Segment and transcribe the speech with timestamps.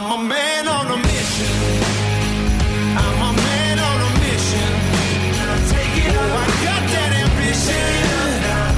[0.00, 1.82] I'm a man on a mission.
[2.96, 4.70] I'm a man on a mission.
[5.74, 6.38] Take it up.
[6.38, 8.30] I got that ambition.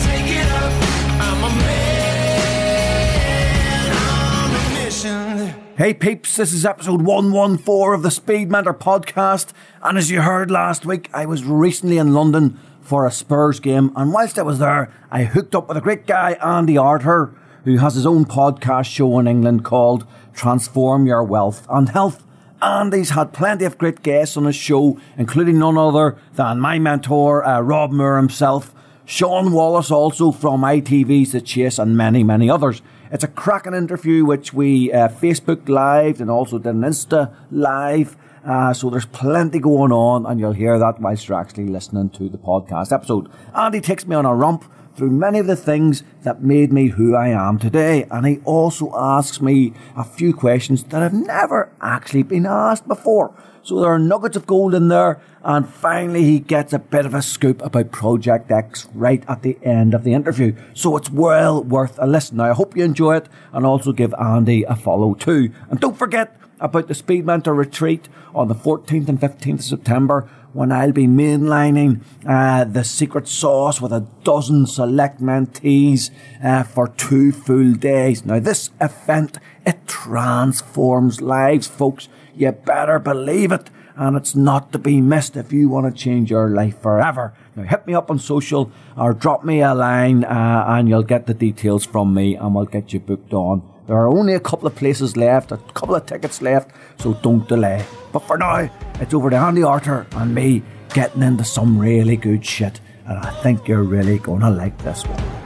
[0.09, 0.73] Take it up.
[1.21, 5.53] I'm a man on a mission.
[5.77, 9.53] Hey peeps, this is episode 114 of the Speed podcast.
[9.83, 13.93] And as you heard last week, I was recently in London for a Spurs game.
[13.95, 17.35] And whilst I was there, I hooked up with a great guy, Andy Arter,
[17.65, 20.07] who has his own podcast show in England called
[20.41, 22.25] Transform Your Wealth and Health.
[22.63, 27.45] Andy's had plenty of great guests on his show, including none other than my mentor,
[27.45, 32.81] uh, Rob Moore himself, Shaun Wallace also from ITV's The Chase, and many, many others.
[33.13, 38.17] It's a cracking interview which we uh, Facebook live and also did an Insta live.
[38.43, 42.31] Uh, so there's plenty going on, and you'll hear that whilst you're actually listening to
[42.31, 43.29] the podcast episode.
[43.55, 44.65] Andy takes me on a romp
[45.01, 48.93] through many of the things that made me who I am today, and he also
[48.95, 53.35] asks me a few questions that have never actually been asked before.
[53.63, 57.15] So there are nuggets of gold in there, and finally he gets a bit of
[57.15, 60.55] a scoop about Project X right at the end of the interview.
[60.75, 62.37] So it's well worth a listen.
[62.37, 65.51] Now I hope you enjoy it, and also give Andy a follow too.
[65.71, 70.29] And don't forget about the Speed Mentor retreat on the 14th and 15th of September
[70.53, 76.11] when I'll be mainlining uh, the secret sauce with a dozen select mentees
[76.43, 78.25] uh, for two full days.
[78.25, 82.09] Now this event, it transforms lives, folks.
[82.35, 83.71] You better believe it.
[83.97, 87.35] And it's not to be missed if you want to change your life forever.
[87.55, 91.27] Now hit me up on social or drop me a line uh, and you'll get
[91.27, 93.63] the details from me and we'll get you booked on.
[93.87, 97.47] There are only a couple of places left, a couple of tickets left, so don't
[97.47, 97.85] delay.
[98.13, 100.63] But for now, it's over to Andy Arter and me
[100.95, 102.81] getting into some really good shit.
[103.07, 105.41] And I think you're really to like this one.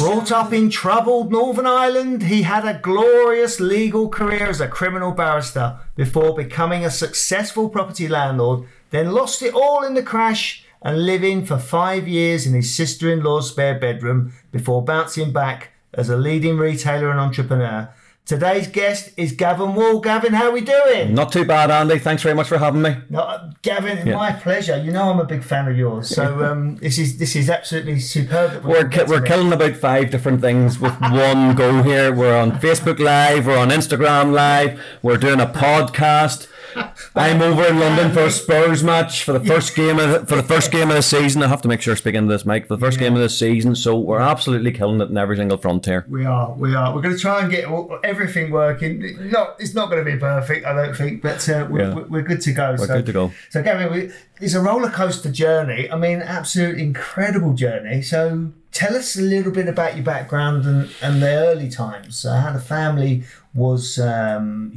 [0.00, 5.12] Brought up in troubled Northern Ireland, he had a glorious legal career as a criminal
[5.12, 11.04] barrister before becoming a successful property landlord, then lost it all in the crash and
[11.04, 16.08] living for five years in his sister in law's spare bedroom before bouncing back as
[16.08, 17.92] a leading retailer and entrepreneur.
[18.26, 19.98] Today's guest is Gavan Wall.
[19.98, 21.14] Gavan, how are we doing?
[21.14, 21.98] Not too bad, Andy.
[21.98, 22.96] Thanks very much for having me.
[23.08, 24.14] No, uh, Gavan, Yeah.
[24.14, 24.76] my pleasure.
[24.80, 27.98] You know I'm a big fan of yours, so um, this is this is absolutely
[27.98, 28.64] superb.
[28.64, 32.12] We're ki- we're killing about five different things with one go here.
[32.14, 33.46] We're on Facebook Live.
[33.48, 34.80] We're on Instagram Live.
[35.02, 36.46] We're doing a podcast.
[37.14, 40.36] I'm over in London for a Spurs match for the first game of the, for
[40.36, 41.42] the first game of the season.
[41.42, 43.20] I have to make sure I speak into this mic for the first game of
[43.20, 43.74] the season.
[43.74, 46.04] So we're absolutely killing it in every single frontier.
[46.08, 46.94] We are, we are.
[46.94, 47.66] We're going to try and get
[48.04, 49.30] everything working.
[49.30, 51.94] Not, it's not going to be perfect, I don't think, but uh, we're, Yeah.
[51.94, 52.70] we're, good to go.
[52.78, 53.32] We're so, good to go.
[53.50, 54.10] So, Gavan, we,
[54.40, 55.90] it's a roller coaster journey.
[55.90, 58.02] I mean, absolute incredible journey.
[58.02, 62.24] So, tell us a little bit about your background and, and the early times.
[62.24, 64.72] Uh, how the family was um,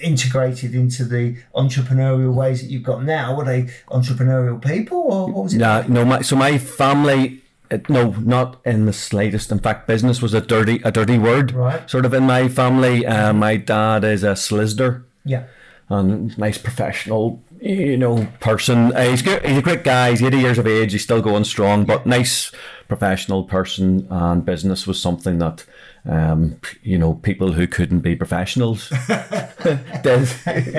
[0.00, 3.34] integrated into the entrepreneurial ways that you've got now.
[3.36, 5.60] Were they entrepreneurial people, or what was it?
[5.60, 9.52] Yeah, no, my, so my family, uh, no, not in the slightest.
[9.52, 11.52] In fact, business was a dirty, a dirty word.
[11.52, 11.88] Right.
[11.90, 13.04] Sort of in my family.
[13.06, 15.04] Uh, my dad is a solicitor.
[15.24, 15.44] Yeah.
[15.90, 18.94] and nice professional, you know, person.
[18.94, 19.44] Uh, he's good.
[19.44, 20.10] He's a great guy.
[20.10, 20.92] He's 80 years of age.
[20.92, 22.52] He's still going strong, but nice
[22.88, 24.06] professional person.
[24.10, 25.64] And business was something that,
[26.08, 28.88] um, you know, people who couldn't be professionals
[30.02, 30.28] did,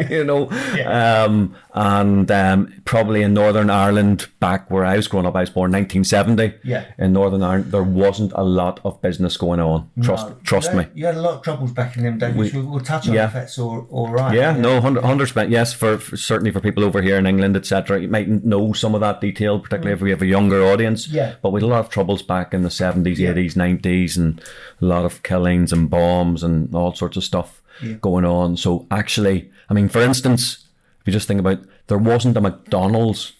[0.10, 0.50] you know.
[0.86, 5.50] Um, and um, probably in Northern Ireland, back where I was growing up, I was
[5.50, 6.56] born 1970.
[6.64, 6.86] Yeah.
[6.98, 9.90] In Northern Ireland, there wasn't a lot of business going on.
[10.02, 10.88] Trust, No, trust me.
[10.94, 13.14] You had a lot of troubles back in them days, which we'll, we'll touch on
[13.14, 13.28] yeah.
[13.28, 14.34] if that's all, all right.
[14.36, 15.52] Yeah, no, hundred hundred percent.
[15.52, 18.02] Yes, for, for certainly for people over here in England, etc.
[18.02, 21.08] You mightn't know some of that detail, particularly if we have a younger audience.
[21.08, 21.36] Yeah.
[21.42, 24.42] But we had a lot of troubles back in the seventies, eighties, nineties, and
[24.82, 27.62] a lot of killings and bombs and all sorts of stuff
[28.02, 28.58] going on.
[28.58, 30.66] So actually, I mean, for instance,
[31.02, 33.34] if you just think about, there wasn't a McDonald's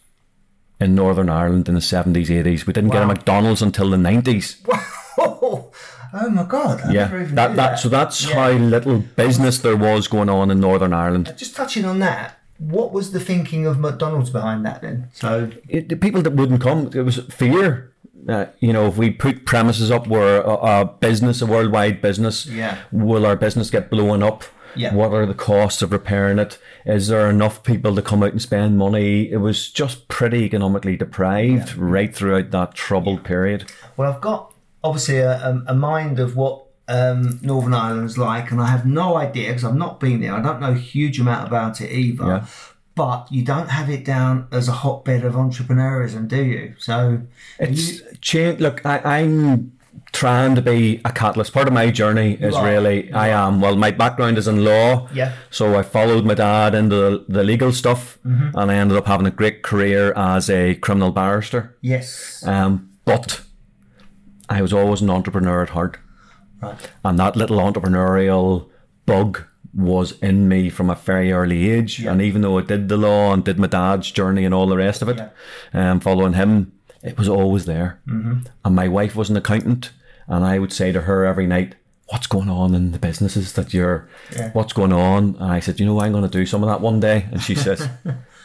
[0.80, 2.66] in Northern Ireland in the seventies, eighties.
[2.66, 4.58] We didn't get a McDonald's until the nineties.
[5.22, 5.72] Oh,
[6.14, 6.80] oh my God.
[6.82, 8.36] I Yeah, that, knew that so that's Yeah.
[8.36, 11.28] how little business there was going on in Northern Ireland.
[11.28, 15.10] Uh, just touching on that, what was the thinking of McDonald's behind that then?
[15.14, 17.92] So, it, the people that wouldn't come, it was fear.
[18.28, 22.46] Uh, you know, if we put premises up where a, a business, a worldwide business,
[22.46, 22.78] Yeah.
[22.92, 24.44] will our business get blown up?
[24.76, 24.94] Yeah.
[24.94, 26.60] What are the costs of repairing it?
[26.86, 29.32] Is there enough people to come out and spend money?
[29.32, 33.72] It was just pretty economically deprived right throughout that troubled period.
[33.98, 38.62] well, I've got obviously a, a, a mind of what um, Northern Ireland's like, and
[38.62, 40.34] I have no idea because I've not been there.
[40.34, 42.26] I don't know a huge amount about it either.
[42.26, 42.46] Yeah.
[42.96, 46.74] But you don't have it down as a hotbed of entrepreneurism, do you?
[46.80, 47.22] So,
[47.60, 48.60] It's change.
[48.60, 49.72] Look, I, I'm
[50.12, 51.54] trying to be a catalyst.
[51.54, 52.66] Part of my journey is are.
[52.66, 53.62] really I am.
[53.62, 55.08] Well, my background is in law.
[55.14, 55.34] Yeah.
[55.50, 58.58] So I followed my dad into the, the legal stuff, Mm-hmm.
[58.58, 61.78] and I ended up having a great career as a criminal barrister.
[61.82, 62.44] Yes.
[62.46, 63.42] Um, but
[64.50, 65.98] I was always an entrepreneur at heart,
[66.62, 66.90] Right.
[67.06, 68.68] and that little entrepreneurial
[69.06, 72.00] bug was in me from a very early age.
[72.00, 72.12] Yeah.
[72.12, 74.78] And even though I did the law and did my dad's journey and all the
[74.78, 75.22] rest of it,
[75.74, 76.74] um, following him,
[77.04, 78.02] it was always there.
[78.08, 78.40] Mm-hmm.
[78.66, 79.92] And my wife was an accountant,
[80.28, 81.76] and I would say to her every night,
[82.08, 84.10] "What's going on in the businesses that you're?
[84.36, 84.52] Yeah.
[84.52, 86.82] What's going on?" And I said, "You know, I'm going to do some of that
[86.82, 87.88] one day." And she says.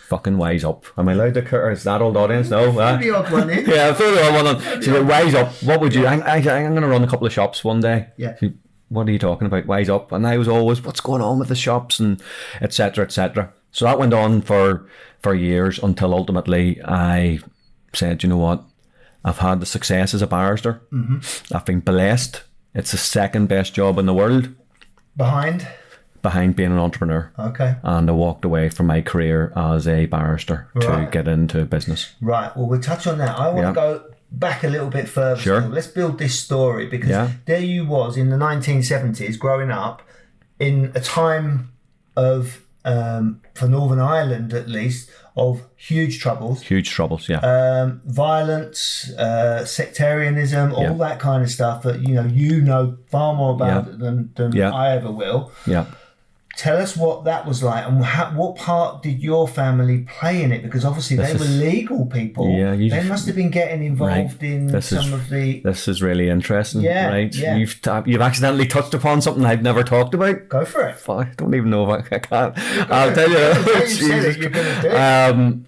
[0.09, 0.85] Fucking wise up.
[0.99, 2.51] Am I allowed to curse that old audience?
[2.51, 2.71] No.
[2.73, 2.99] huh?
[2.99, 3.65] the odd one in.
[3.69, 4.83] Yeah, throw the one on.
[4.83, 5.51] She said, "Wise up.
[5.63, 6.07] What would you?
[6.07, 8.37] I, I, I'm going to run a couple of shops one day." Yeah.
[8.39, 8.53] She,
[8.95, 9.67] what are you talking about?
[9.67, 10.13] Wise up.
[10.13, 12.23] And I was always, "What's going on with the shops?" and
[12.61, 13.05] etc.
[13.05, 13.53] etc.
[13.73, 14.87] So that went on for
[15.23, 17.41] for years until ultimately I
[17.93, 18.63] said, "You know what?
[19.25, 20.81] I've had the success as a barrister.
[20.93, 21.55] Mm-hmm.
[21.55, 22.43] I've been blessed.
[22.75, 24.49] It's the second best job in the world
[25.17, 25.67] Behind.
[26.23, 27.77] behind being an entrepreneur." Okay.
[27.83, 32.15] And I walked away from my career as a barrister to get into business.
[32.21, 32.55] Right.
[32.57, 33.39] Well, we'll touch on that.
[33.39, 33.69] I want Yeah.
[33.69, 34.03] to go
[34.39, 35.41] back a little bit further.
[35.41, 35.61] Sure.
[35.61, 35.71] still.
[35.73, 37.29] Let's build this story because Yeah.
[37.47, 40.03] there you was in the 1970s, growing up
[40.59, 41.71] in a time
[42.17, 46.63] of, um, for Northern Ireland at least, of huge troubles.
[46.63, 47.41] Huge troubles, yeah.
[47.41, 51.09] um, violence, uh, sectarianism, all Yeah.
[51.09, 53.97] that kind of stuff that you know you know far more about Yeah.
[53.99, 54.71] than, than Yeah.
[54.73, 55.51] I ever will.
[55.67, 55.87] yeah.
[56.57, 60.53] Tell us what that was like, and how, what part did your family play in
[60.53, 60.63] it?
[60.63, 62.49] Because obviously they This were legal people.
[62.57, 65.61] Yeah, you- they must have been getting involved in This some is- of the.
[65.61, 67.35] This is really interesting, Yeah, right?
[67.35, 67.57] yeah.
[67.57, 70.49] You've you've accidentally touched upon something I've never talked about.
[70.49, 70.97] Go for it.
[70.97, 72.59] Fuck, I don't even know if I, I can't.
[72.91, 73.37] I'll tell you.
[74.05, 74.95] You it, you're going to do it.
[74.95, 75.67] Um,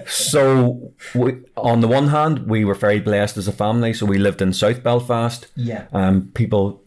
[0.06, 3.92] so, we, on the one hand, we were very blessed as a family.
[3.92, 5.46] So we lived in South Belfast.
[5.56, 5.86] Yeah.
[5.92, 6.82] Um, people,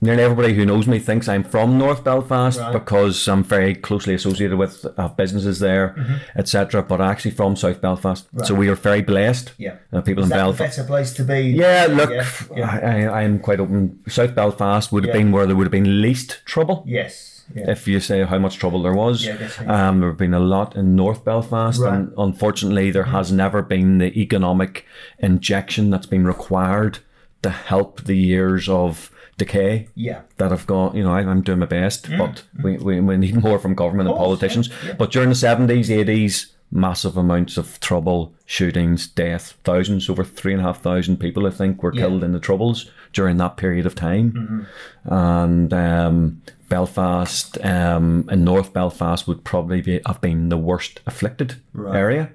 [0.00, 2.72] nearly everybody who knows me thinks I'm from North Belfast Right.
[2.72, 6.38] because I'm very closely associated with uh, businesses there, Mm-hmm.
[6.38, 6.82] etc.
[6.82, 8.26] But I'm actually from South Belfast.
[8.44, 9.52] So we are very blessed.
[9.58, 9.76] yeah.
[9.92, 10.76] Uh, people Is in Belfast.
[10.76, 11.40] better place to be?
[11.50, 12.26] Yeah, look, Yeah,
[12.56, 12.70] yeah.
[12.82, 14.00] I, I am quite open.
[14.08, 15.20] South Belfast would have Yeah.
[15.22, 16.84] been where there would have been least trouble.
[16.86, 17.30] Yes.
[17.54, 17.70] Yeah.
[17.72, 19.88] If you say how much trouble there was, Yeah, yeah.
[19.88, 21.92] um, there have been a lot in North Belfast, Right.
[21.92, 24.86] and unfortunately, there has never been the economic
[25.18, 26.98] injection that's been required
[27.42, 30.20] to help the years of decay yeah.
[30.38, 30.96] that have gone.
[30.96, 34.08] You know, I, I'm doing my best, but we, we, we need more from government
[34.08, 34.20] and Mm.
[34.20, 34.70] politicians.
[34.86, 34.94] yeah.
[34.98, 40.60] But during the seventies, eighties, massive amounts of trouble, shootings, death, thousands, over three and
[40.60, 42.02] a half thousand people, I think, were Yeah.
[42.02, 44.32] killed in the troubles during that period of time.
[44.32, 45.14] Mm-hmm.
[45.14, 51.56] And um, Belfast um, and North Belfast would probably be, have been the worst afflicted
[51.76, 52.30] area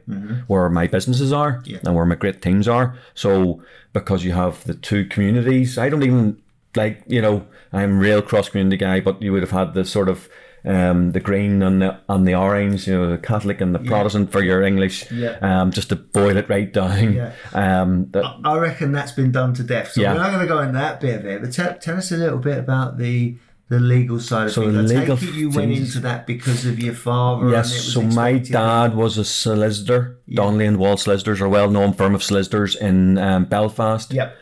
[0.47, 1.71] where my businesses are Mm-hmm.
[1.71, 1.79] Yeah.
[1.85, 2.95] and where my great teams are.
[3.15, 3.61] So
[3.93, 6.37] because you have the two communities, I don't even
[6.75, 10.09] like you know I'm real cross community guy, but you would have had the sort
[10.09, 10.27] of
[10.65, 14.31] um, the green and the and the orange, you know, the Catholic and the Protestant
[14.31, 15.37] for your English, Yeah.
[15.41, 17.13] um, just to boil it right down.
[17.13, 17.31] Yeah.
[17.53, 19.91] Um, that, I reckon that's been done to death.
[19.93, 20.13] So Yeah.
[20.13, 22.17] we're not going to go in that bit of it, but tell, tell us a
[22.17, 23.37] little bit about the
[23.69, 24.91] the legal side of So things.
[24.91, 27.43] I legal take it you went things- into that because of your father.
[27.45, 30.17] and Yes, it was so my dad was a solicitor.
[30.33, 34.11] Donnelly and Wall Solicitors are a well-known firm of solicitors in um, Belfast.
[34.11, 34.35] Yep.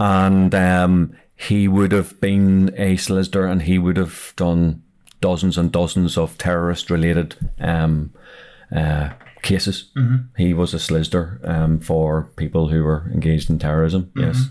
[0.00, 1.12] and um,
[1.48, 4.82] he would have been a solicitor, and he would have done
[5.20, 8.12] dozens and dozens of terrorist-related um,
[8.74, 9.10] uh,
[9.42, 9.90] cases.
[9.96, 10.16] Mm-hmm.
[10.36, 14.12] He was a solicitor um, for people who were engaged in terrorism.
[14.14, 14.20] Mm-hmm.
[14.20, 14.48] Yes.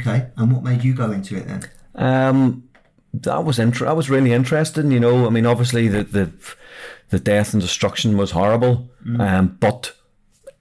[0.00, 0.26] Okay.
[0.36, 1.62] And what made you go into it then?
[1.94, 2.68] Um,
[3.14, 4.90] that was inter- That was really interesting.
[4.90, 6.32] You know, I mean, obviously the the
[7.10, 8.88] the death and destruction was horrible,
[9.18, 9.94] um, but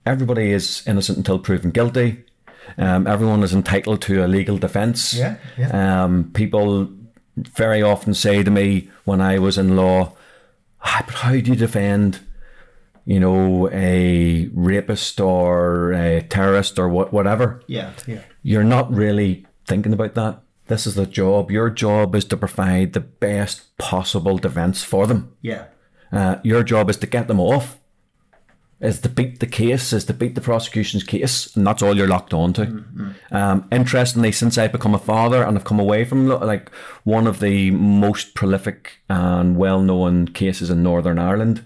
[0.05, 2.25] everybody is innocent until proven guilty.
[2.77, 5.13] Um, everyone is entitled to a legal defence.
[5.13, 6.03] Yeah, yeah.
[6.03, 6.89] Um, people
[7.37, 10.13] very often say to me when I was in law,
[10.83, 12.19] ah, "But how do you defend?"
[13.05, 17.89] You know, a rapist or a terrorist or what, whatever Yeah.
[18.05, 18.21] Yeah.
[18.43, 20.41] you're not really thinking about that.
[20.67, 21.49] This is the job.
[21.49, 25.33] Your job is to provide the best possible defence for them.
[25.41, 25.65] Yeah.
[26.11, 27.79] Uh, your job is to get them off,
[28.81, 32.07] is to beat the case, is to beat the prosecution's case, and that's all you're
[32.07, 32.83] locked on to.
[33.31, 36.71] Um, interestingly, since I've become a father and I've come away from like
[37.03, 41.63] one of the most prolific and well-known cases in Northern Ireland,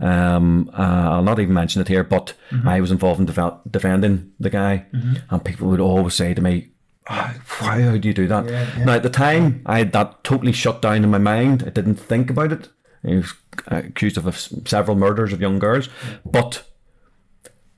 [0.00, 2.32] um, uh, I'll not even mention it here, but
[2.66, 3.26] I was involved in
[3.70, 4.86] defending the guy,
[5.30, 6.70] and people would always say to me,
[7.08, 7.82] "Ah, "Why?
[7.82, 8.44] How do you do that?"
[8.84, 11.62] Now, at the time, I had that totally shut down in my mind.
[11.66, 12.68] I didn't think about it.
[13.04, 13.34] He was
[13.68, 15.88] accused of several murders of young girls.
[16.24, 16.64] But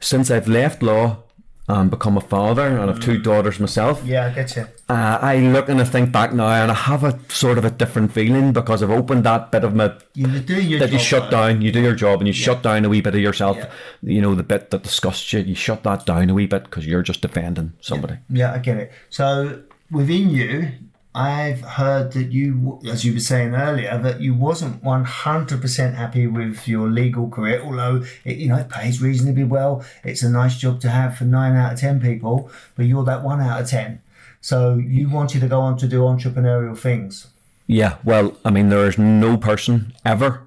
[0.00, 1.24] since I've left law
[1.68, 4.00] and become a father, and have two daughters myself.
[4.04, 4.68] Yeah, I get you.
[4.88, 7.70] Uh, I look and I think back now, and I have a sort of a
[7.70, 11.28] different feeling because I've opened that bit of my You do your that you shut
[11.30, 13.56] down, you do your job, and you shut down a wee bit of yourself.
[13.56, 13.70] Yeah.
[14.02, 16.86] You know the bit that disgusts you, you shut that down a wee bit because
[16.86, 18.18] you're just defending somebody.
[18.30, 18.92] Yeah, I get it.
[19.10, 20.70] So within you,
[21.16, 25.96] I've heard that you, as you were saying earlier, that you wasn't one hundred percent
[25.96, 27.62] happy with your legal career.
[27.62, 29.82] Although it, you know, it pays reasonably well.
[30.04, 33.24] It's a nice job to have for nine out of ten people, but you're that
[33.24, 34.02] one out of ten.
[34.42, 37.28] So you wanted to go on to do entrepreneurial things.
[37.66, 40.45] Yeah, well, I mean, there is no person ever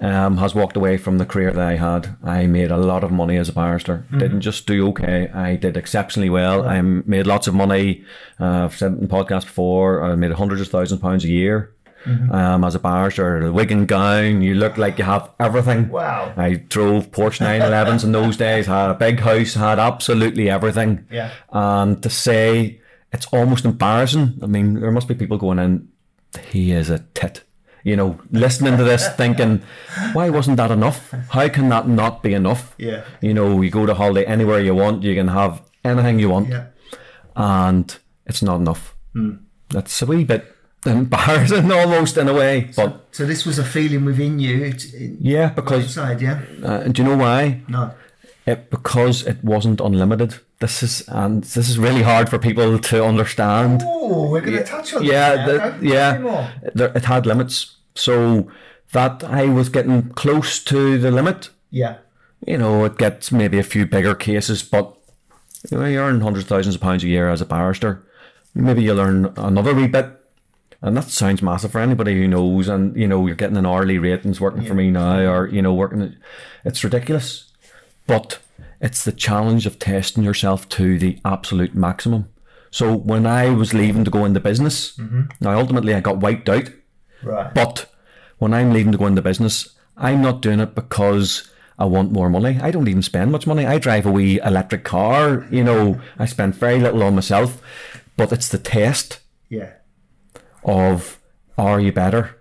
[0.00, 2.16] um, has walked away from the career that I had.
[2.22, 4.04] I made a lot of money as a barrister.
[4.10, 5.28] Didn't just do okay.
[5.28, 6.66] I did exceptionally well.
[6.68, 8.04] I made lots of money.
[8.38, 10.02] Uh, I've said in podcasts before.
[10.02, 11.72] I made hundreds of thousands of pounds a year.
[12.30, 15.88] Um, as a barrister, the wig and gown, you look like you have everything.
[15.88, 16.32] Wow.
[16.36, 21.04] I drove Porsche 911s in those days, had a big house, had absolutely everything.
[21.10, 21.32] Yeah.
[21.50, 22.80] And to say
[23.12, 24.38] it's almost embarrassing.
[24.40, 25.88] I mean, there must be people going in,
[26.48, 27.42] he is a tit.
[27.86, 29.62] You know, listening to this thinking,
[30.12, 31.12] why wasn't that enough?
[31.30, 32.74] How can that not be enough?
[32.78, 33.04] Yeah.
[33.20, 36.48] You know, you go to holiday anywhere you want, you can have anything you want,
[36.48, 36.64] Yeah.
[37.36, 38.96] and it's not enough.
[39.12, 39.36] Hmm.
[39.68, 40.52] That's a wee bit
[40.84, 42.70] embarrassing almost in a way.
[42.74, 44.64] But So this was a feeling within you.
[44.64, 46.40] It's in- yeah, because inside, yeah.
[46.64, 47.62] uh, do you know why?
[47.68, 47.92] No.
[48.46, 50.34] It, because it wasn't unlimited.
[50.58, 53.82] This is and this is really hard for people to understand.
[53.84, 55.46] Oh, we're going to touch on yeah, that.
[55.46, 55.64] the- now.
[55.64, 56.52] Go- tell me yeah.
[56.74, 58.50] There, it had limits, so
[58.92, 61.50] that I was getting close to the limit.
[61.70, 61.98] Yeah.
[62.46, 64.96] You know, it gets maybe a few bigger cases, but
[65.70, 68.02] you, know, you earn hundreds of thousands of pounds a year as a barrister.
[68.54, 70.06] Maybe you learn another wee bit,
[70.80, 72.68] and that sounds massive for anybody who knows.
[72.68, 75.48] And you know, you're getting an hourly rate and it's working for me now, or
[75.48, 76.16] you know, working.
[76.64, 77.52] It's ridiculous,
[78.06, 78.38] but
[78.86, 82.28] it's the challenge of testing yourself to the absolute maximum.
[82.70, 85.22] So when I was leaving to go into business, mm-hmm.
[85.40, 86.70] now ultimately I got wiped out.
[87.24, 87.52] Right.
[87.52, 87.92] But
[88.38, 91.50] when I'm leaving to go into business, I'm not doing it because
[91.80, 92.60] I want more money.
[92.62, 93.66] I don't even spend much money.
[93.66, 95.48] I drive a wee electric car.
[95.50, 97.60] You know, I spend very little on myself.
[98.16, 99.72] But it's the test yeah.
[100.62, 101.18] of
[101.58, 102.36] are you better?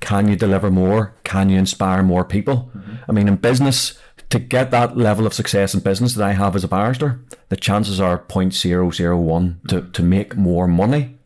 [0.00, 1.14] Can you deliver more?
[1.24, 2.70] Can you inspire more people?
[2.76, 2.94] Mm-hmm.
[3.08, 3.98] I mean, in business,
[4.30, 7.56] to get that level of success in business that I have as a barrister, the
[7.56, 11.18] chances are 0.001 to, to make more money.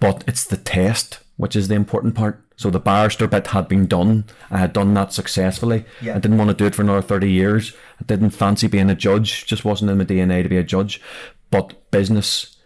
[0.00, 2.44] But it's the test which is the important part.
[2.56, 4.24] So the barrister bit had been done.
[4.50, 5.84] I had done that successfully.
[6.02, 6.16] Yeah.
[6.16, 7.72] I didn't want to do it for another 30 years.
[8.00, 11.00] I didn't fancy being a judge, just wasn't in my DNA to be a judge.
[11.50, 12.56] But business,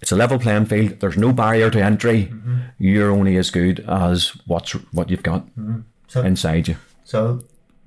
[0.00, 1.00] it's a level playing field.
[1.00, 2.30] There's no barrier to entry.
[2.32, 2.58] Mm-hmm.
[2.78, 5.80] You're only as good as what's what you've got mm-hmm.
[6.08, 6.76] So- inside you.
[7.04, 7.40] So,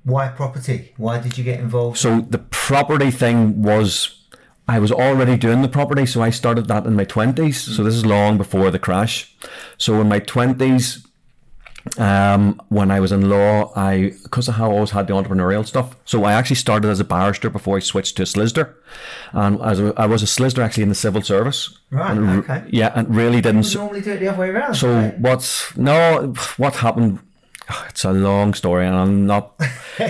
[0.04, 0.94] why property?
[0.98, 1.98] Why did you get involved?
[1.98, 4.22] So the property thing was
[4.68, 7.62] I was already doing the property, so I started that in my twenties.
[7.62, 9.36] So this is long before the crash.
[9.78, 11.06] So in my twenties,
[11.98, 15.96] um, when I was in law, I because I always had the entrepreneurial stuff.
[16.06, 18.78] So I actually started as a barrister before I switched to a solicitor,
[19.34, 21.78] and as a, I was a solicitor actually in the civil service.
[21.90, 22.64] Right, And okay.
[22.70, 23.74] Yeah, and really didn't.
[23.76, 24.76] Normally do it the other way around.
[24.76, 25.20] So right?
[25.20, 26.34] what's no?
[26.58, 27.20] What happened?
[27.90, 29.54] It's a long story, and I'm not.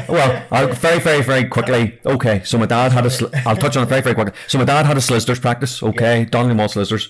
[0.07, 1.99] Well, I'll very, very, very quickly.
[2.05, 3.09] Okay, so my dad had a.
[3.09, 4.33] soli- I'll touch on it very, very quickly.
[4.47, 5.81] So my dad had a solicitor's practice.
[5.83, 7.09] Okay, Donnelly Wall solicitors.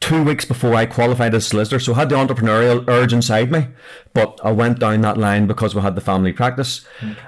[0.00, 3.50] Two weeks before I qualified as a solicitor, so I had the entrepreneurial urge inside
[3.50, 3.68] me,
[4.12, 6.84] but I went down that line because we had the family practice.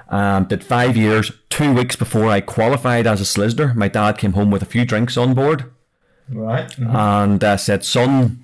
[0.09, 1.31] Um, did five years.
[1.49, 4.85] Two weeks before I qualified as a solicitor, my dad came home with a few
[4.85, 5.71] drinks on board
[6.29, 6.77] right.
[6.77, 8.43] and uh, said, "Son,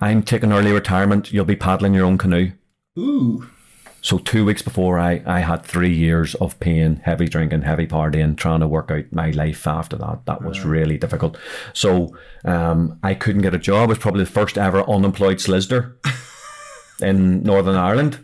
[0.00, 1.32] I'm taking early retirement.
[1.32, 2.52] You'll be paddling your own canoe."
[2.98, 3.48] Ooh.
[4.00, 8.36] So two weeks before I, I had three years of pain, heavy drinking, heavy partying,
[8.36, 10.24] trying to work out my life after that.
[10.26, 11.36] That was really difficult.
[11.72, 13.82] So um, I couldn't get a job.
[13.82, 15.98] I was probably the first ever unemployed solicitor
[17.02, 18.20] in Northern Ireland.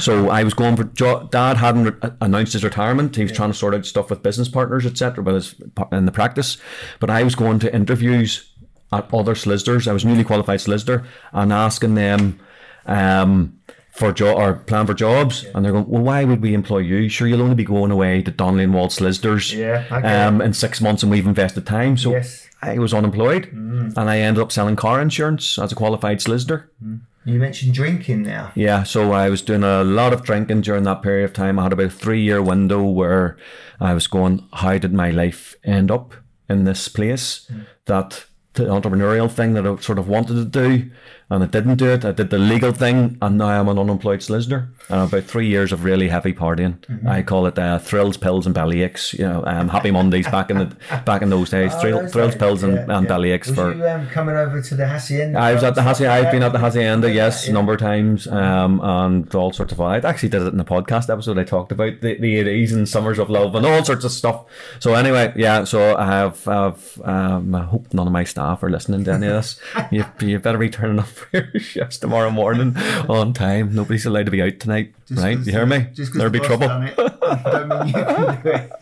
[0.00, 3.14] So I was going for jo- dad hadn't re- announced his retirement.
[3.14, 5.22] He was trying to sort out stuff with business partners, etc.
[5.22, 5.54] But his
[5.92, 6.56] in the practice,
[6.98, 8.50] but I was going to interviews
[8.92, 9.86] at other solicitors.
[9.86, 12.40] I was newly qualified solicitor and asking them
[12.86, 13.58] um,
[13.96, 17.08] for job or plan for jobs, and they're going, "Well, why would we employ you?
[17.08, 20.52] Sure, you'll only be going away to Donnelly and Wall solicitors Yeah, get um, in
[20.52, 22.48] six months, and we've invested time." So Yes.
[22.62, 23.96] I was unemployed, mm.
[23.96, 26.70] and I ended up selling car insurance as a qualified solicitor.
[26.84, 27.00] Mm.
[27.24, 28.52] You mentioned drinking now.
[28.54, 31.58] Yeah, so I was doing a lot of drinking during that period of time.
[31.58, 33.36] I had about a three year window where
[33.80, 36.14] I was going, how did my life end up
[36.48, 37.66] in this place mm.
[37.86, 38.26] that
[38.56, 40.90] the entrepreneurial thing that I sort of wanted to do,
[41.28, 42.04] and I didn't do it.
[42.04, 44.68] I did the legal thing, and now I'm an unemployed solicitor.
[44.88, 46.78] And about three years of really heavy partying.
[46.86, 47.08] Mm-hmm.
[47.08, 49.12] I call it uh, thrills, pills, and belly aches.
[49.12, 51.72] You know, um, happy Mondays back in the back in those days.
[51.74, 53.08] Oh, Thrill, those thrills, days, pills, and, yeah, and yeah.
[53.08, 53.74] belly aches Was for.
[53.74, 55.38] you um, coming over to the Hacienda?
[55.38, 56.12] I was at the hacienda.
[56.14, 57.50] I've been at the Hacienda, yes, Yeah.
[57.50, 59.80] a number of times, um, and all sorts of.
[59.80, 61.38] I actually did it in the podcast episode.
[61.38, 64.44] I talked about the, 80s and summers of love and all sorts of stuff.
[64.78, 65.64] So anyway, yeah.
[65.64, 69.26] So I have, I've, um, I hope none of my staff are listening to any
[69.26, 69.60] of this.
[69.90, 72.76] you, you better be turning up for your shifts tomorrow morning
[73.08, 73.74] on time.
[73.74, 75.38] Nobody's allowed to be out tonight, Just right?
[75.38, 75.86] You hear me?
[76.14, 76.68] There'll be trouble.
[76.68, 78.72] done it, don't mean you can do it.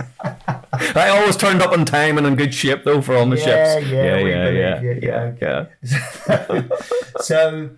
[0.97, 3.45] I always turned up on time and in good shape though for all the Yeah,
[3.77, 3.91] shifts.
[3.91, 5.67] yeah, yeah, yeah, yeah, yeah, yeah.
[6.29, 6.63] yeah.
[7.21, 7.71] So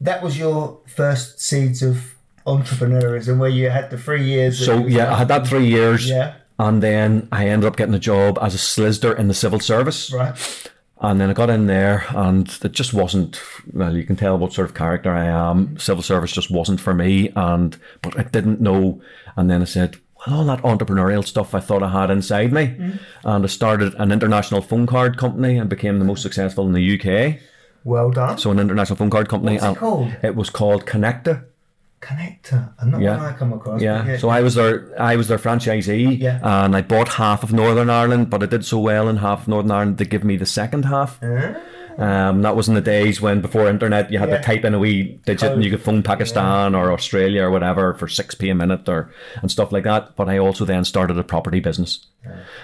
[0.00, 2.14] that was your first seeds of
[2.46, 4.64] entrepreneurism, where you had the three years.
[4.64, 6.08] So yeah, I had that three years.
[6.08, 6.34] Yeah.
[6.58, 10.12] And then I ended up getting a job as a solicitor in the civil service.
[10.12, 10.36] Right.
[11.02, 13.40] And then I got in there, and it just wasn't.
[13.72, 15.78] Well, you can tell what sort of character I am.
[15.78, 19.00] Civil service just wasn't for me, and but I didn't know.
[19.34, 22.66] And then I said, well, all that entrepreneurial stuff I thought I had inside me,
[22.66, 23.28] mm-hmm.
[23.28, 27.00] and I started an international phone card company and became the most successful in the
[27.00, 27.40] UK.
[27.82, 28.36] Well done.
[28.36, 29.54] So an international phone card company.
[29.54, 30.12] What's it called?
[30.22, 31.44] It was called Connecta.
[32.00, 32.70] Connector.
[32.78, 33.16] And not Yeah.
[33.18, 33.82] one I come across.
[33.82, 34.16] Yeah.
[34.16, 36.38] So I was their I was their franchisee, Yeah.
[36.42, 39.48] and I bought half of Northern Ireland, but I did so well in half of
[39.48, 41.20] Northern Ireland they give me the second half.
[41.98, 44.38] Um, that was in the days when before internet you had Yeah.
[44.38, 47.92] to type in a wee digit and you could phone Pakistan or Australia or whatever
[47.94, 49.10] for six p a minute or
[49.42, 50.16] and stuff like that.
[50.16, 52.06] But I also then started a property business,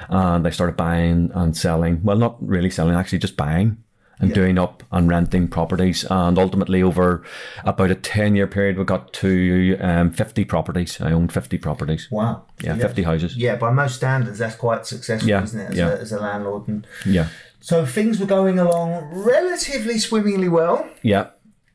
[0.08, 2.00] and I started buying and selling.
[2.02, 3.76] Well, not really selling, actually just buying.
[4.18, 7.22] And doing up and renting properties, and ultimately over
[7.64, 10.98] about a ten-year period, we got to um, fifty properties.
[11.02, 12.08] I owned fifty properties.
[12.10, 12.44] Wow.
[12.62, 13.36] Yeah, So fifty houses.
[13.36, 15.70] Yeah, by most standards, that's quite successful, Yeah, isn't it?
[15.72, 15.88] As, yeah.
[15.88, 16.66] a, as a landlord.
[16.66, 17.28] And Yeah,
[17.60, 21.26] so things were going along relatively swimmingly well, yeah.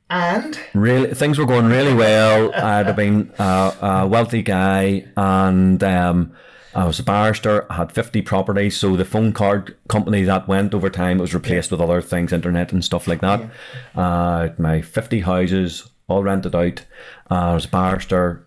[0.10, 2.52] and really things were going really well.
[2.56, 6.34] I'd have been a, a wealthy guy, and um,
[6.74, 7.66] I was a barrister.
[7.72, 11.34] I had fifty properties, so the phone card company that went over time it was
[11.34, 13.50] replaced with other things, internet and stuff like that.
[13.96, 16.86] Uh, my fifty houses all rented out.
[17.30, 18.46] Uh, I was a barrister,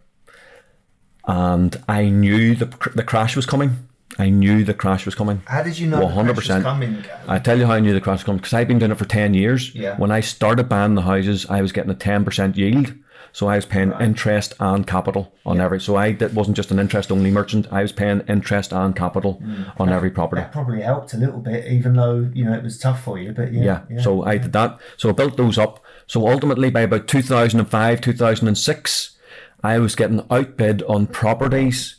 [1.27, 3.89] and I knew the the crash was coming.
[4.19, 5.43] I knew the crash was coming.
[5.47, 6.63] how did you know 100%.
[6.63, 7.05] coming?
[7.27, 8.99] I tell you how I knew the crash was coming because I've been doing it
[8.99, 9.75] for ten years.
[9.75, 9.97] Yeah.
[9.97, 12.95] When I started buying the houses, I was getting a ten percent yield,
[13.35, 15.81] so I was paying interest and capital on every.
[15.81, 17.67] So I that wasn't just an interest only merchant.
[17.73, 19.73] I was paying interest and capital Mm.
[19.81, 20.43] on every property.
[20.43, 23.33] That probably helped a little bit, even though you know it was tough for you.
[23.33, 24.01] But yeah, Yeah.
[24.03, 24.79] So I did that.
[24.97, 25.81] So I built those up.
[26.07, 29.17] So ultimately, by about two thousand and five, two thousand and six,
[29.65, 31.97] I was getting outbid on properties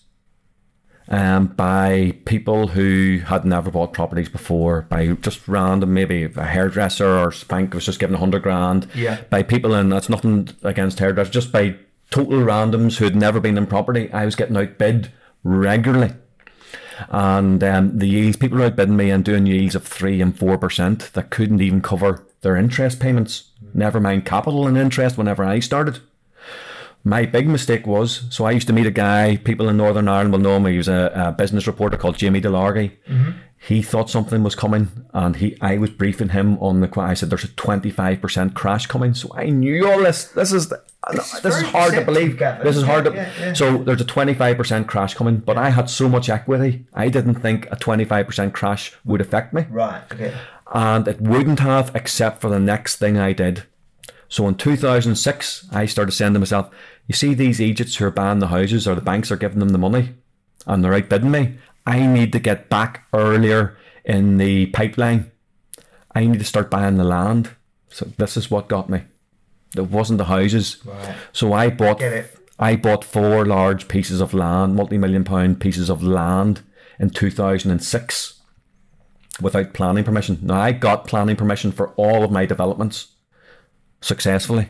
[1.09, 7.07] um, by people who had never bought properties before, by just random, maybe a hairdresser
[7.07, 8.87] or Spank was just given a hundred grand.
[8.95, 9.21] Yeah.
[9.29, 11.75] By people, and that's nothing against hairdressers, just by
[12.11, 15.11] total randoms who had never been in property, I was getting outbid
[15.43, 16.13] regularly.
[17.09, 20.57] And um, the yields, people were outbidding me and doing yields of three and four
[20.57, 23.51] percent that couldn't even cover their interest payments.
[23.73, 25.17] Never mind capital and interest.
[25.17, 25.99] Whenever I started,
[27.05, 29.37] my big mistake was so I used to meet a guy.
[29.37, 30.65] People in Northern Ireland will know him.
[30.65, 32.91] He was a, a business reporter called Jamie Delargy.
[33.07, 33.31] Mm-hmm.
[33.57, 36.99] He thought something was coming, and he I was briefing him on the.
[36.99, 40.25] I said, "There's a twenty five percent crash coming." So I knew all this.
[40.25, 42.37] This is the, this, is is hard to believe.
[42.37, 42.63] Gavan.
[42.63, 43.17] This is hard Yeah, to.
[43.17, 43.53] yeah, yeah.
[43.53, 46.85] So there's a twenty five percent crash coming, but I had so much equity.
[46.93, 50.03] I didn't think a twenty five percent crash would affect me right.
[50.11, 50.33] Okay.
[50.73, 53.63] and it wouldn't have except for the next thing I did.
[54.27, 56.69] So in 2006, I started saying to myself,
[57.07, 59.69] you see these Egypts who are buying the houses or the banks are giving them
[59.69, 60.15] the money
[60.65, 61.57] and they're outbidding me.
[61.85, 65.31] I need to get back earlier in the pipeline.
[66.13, 67.51] I need to start buying the land.
[67.89, 69.03] So this is what got me.
[69.75, 70.77] It wasn't the houses.
[70.85, 71.15] Right.
[71.33, 72.31] So I bought it.
[72.57, 76.61] I bought four large pieces of land, multi-million pound pieces of land
[76.99, 78.41] in 2006
[79.41, 80.39] without planning permission.
[80.41, 83.09] Now I got planning permission for all of my developments
[84.01, 84.69] successfully.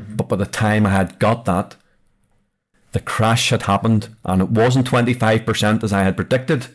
[0.00, 0.16] Mm-hmm.
[0.16, 1.76] But by the time I had got that,
[2.92, 6.66] the crash had happened and it wasn't 25% as I had predicted.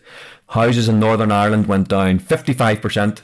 [0.50, 3.22] Houses in Northern Ireland went down 55%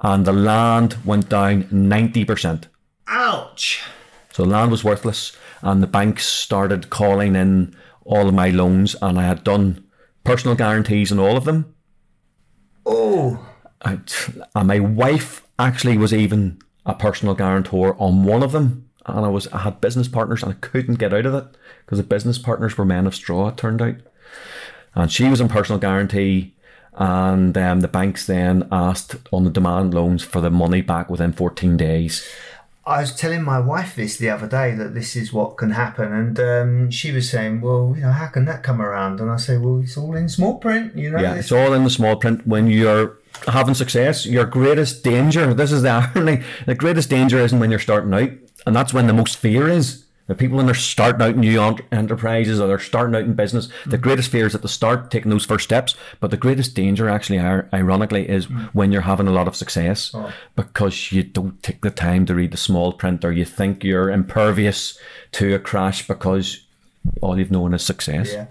[0.00, 2.64] and the land went down 90%.
[3.06, 3.82] Ouch.
[4.32, 8.96] So the land was worthless, and the banks started calling in all of my loans,
[9.00, 9.84] and I had done
[10.24, 11.74] personal guarantees on all of them.
[12.86, 13.46] Oh.
[13.84, 14.10] And
[14.54, 19.48] my wife actually was even a personal guarantor on one of them, and I was
[19.48, 21.44] I had business partners, and I couldn't get out of it
[21.84, 23.48] because the business partners were men of straw.
[23.48, 23.96] It turned out,
[24.94, 26.54] and she was in personal guarantee,
[26.94, 31.32] and um, the banks then asked on the demand loans for the money back within
[31.32, 32.26] 14 days.
[32.84, 36.12] I was telling my wife this the other day that this is what can happen,
[36.12, 39.36] and um, she was saying, "Well, you know, how can that come around?" And I
[39.36, 42.16] say, "Well, it's all in small print, you know." Yeah, it's all in the small
[42.16, 42.44] print.
[42.44, 47.60] When you're having success, your greatest danger, this is the irony, the greatest danger isn't
[47.60, 48.30] when you're starting out,
[48.66, 50.04] and that's when the most fear is.
[50.28, 53.98] The people when they're starting out new enterprises or they're starting out in business, the
[53.98, 54.02] mm.
[54.02, 55.96] greatest fear is at the start, taking those first steps.
[56.20, 58.68] But the greatest danger, actually, ironically, is mm.
[58.72, 60.32] when you're having a lot of success oh.
[60.54, 64.10] because you don't take the time to read the small print or you think you're
[64.10, 64.96] impervious
[65.32, 66.64] to a crash because
[67.20, 68.32] all you've known is success.
[68.32, 68.46] yeah.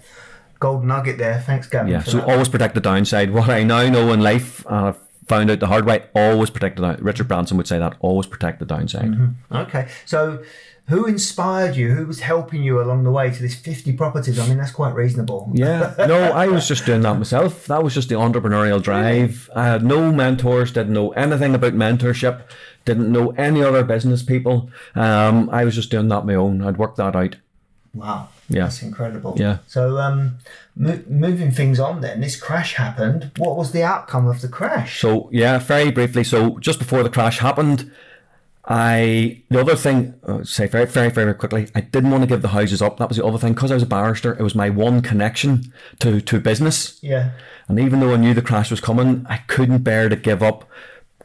[0.59, 1.39] Gold nugget there.
[1.39, 1.87] Thanks, Gavan.
[1.87, 2.29] Yeah, so that.
[2.29, 3.31] always protect the downside.
[3.31, 4.99] What I now know in life, I've
[5.31, 7.03] found out the hard way, always protect the downside.
[7.03, 9.15] Richard Branson would say that, always protect the downside.
[9.51, 10.43] Okay, so
[10.89, 11.91] who inspired you?
[11.91, 14.37] Who was helping you along the way to this 50 properties?
[14.37, 15.49] I mean, that's quite reasonable.
[15.53, 17.65] Yeah, no, I was just doing that myself.
[17.67, 19.49] That was just the entrepreneurial drive.
[19.55, 22.43] I had no mentors, didn't know anything about mentorship,
[22.83, 24.69] didn't know any other business people.
[24.93, 26.61] Um, I was just doing that my own.
[26.61, 27.37] I'd worked that out.
[27.93, 28.27] Wow.
[28.49, 28.63] Yeah.
[28.63, 29.35] That's incredible.
[29.37, 29.59] Yeah.
[29.67, 30.37] So, um,
[30.75, 33.31] mo- moving things on then, this crash happened.
[33.37, 34.99] What was the outcome of the crash?
[34.99, 36.23] So yeah, very briefly.
[36.23, 37.91] So just before the crash happened,
[38.65, 42.41] I the other thing, uh, say very very very quickly, I didn't want to give
[42.41, 42.97] the houses up.
[42.97, 44.33] That was the other thing because I was a barrister.
[44.33, 47.31] It was my one connection to to business, yeah.
[47.67, 50.69] and even though I knew the crash was coming, I couldn't bear to give up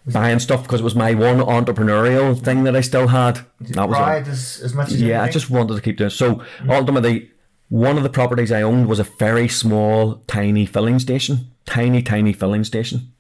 [0.06, 3.40] buying stuff because it was my one entrepreneurial thing that I still had.
[3.60, 4.30] That was it.
[4.30, 6.10] As, as much as Yeah, I just wanted to keep doing it.
[6.10, 7.30] So ultimately,
[7.68, 11.50] one of the properties I owned was a very small, tiny filling station.
[11.64, 13.12] Tiny, tiny filling station.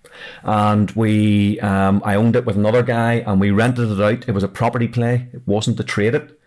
[0.44, 4.28] And we, um, I owned it with another guy and we rented it out.
[4.28, 5.28] It was a property play.
[5.32, 6.40] It wasn't to trade it.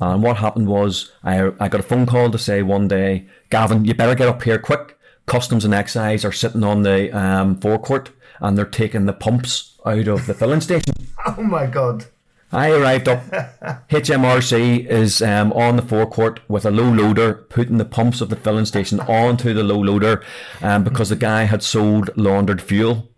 [0.00, 3.84] And what happened was I, I got a phone call to say one day, Gavan,
[3.84, 4.98] you better get up here quick.
[5.26, 10.08] Customs and excise are sitting on the um, forecourt and they're taking the pumps out
[10.08, 10.94] of the filling station.
[11.24, 12.06] Oh my God.
[12.50, 13.22] I arrived up.
[13.88, 18.34] HMRC is um, on the forecourt with a low loader, putting the pumps of the
[18.36, 20.22] filling station onto the low loader
[20.62, 23.08] um, because the guy had sold laundered fuel.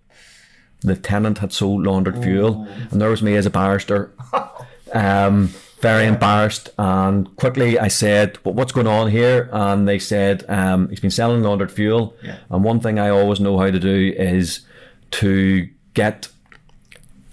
[0.80, 4.12] The tenant had sold laundered fuel, and there was me as a barrister,
[4.92, 5.46] um,
[5.80, 6.68] very embarrassed.
[6.78, 11.10] And quickly I said, "What- "What's going on here?" And they said, um, "He's been
[11.10, 12.36] selling laundered fuel." Yeah.
[12.50, 14.60] And one thing I always know how to do is
[15.12, 16.28] to get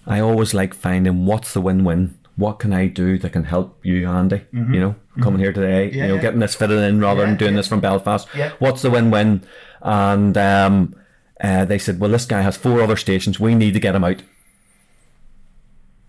[0.05, 2.17] I always like finding what's the win-win.
[2.37, 4.41] What can I do that can help you, Andy?
[4.51, 5.97] You know, coming here today, Mm-hmm.
[5.97, 6.21] Yeah, you know, yeah.
[6.21, 8.27] getting this fitted in rather Yeah, than doing this from Belfast.
[8.35, 8.51] Yeah.
[8.59, 9.43] What's the win-win?
[9.81, 10.95] And um,
[11.41, 13.39] uh, they said, well, this guy has four other stations.
[13.39, 14.23] We need to get him out.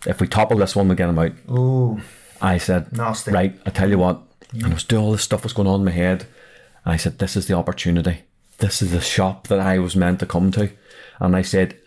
[0.07, 1.33] If we topple this one, we get him out.
[1.51, 2.01] Ooh.
[2.41, 3.31] I said, Nasty.
[3.31, 4.21] right, I tell you what.
[4.53, 6.27] And I was doing all this stuff was going on in my head.
[6.85, 8.23] I said, this is the opportunity.
[8.59, 10.71] This is the shop that I was meant to come to.
[11.21, 11.79] And I said,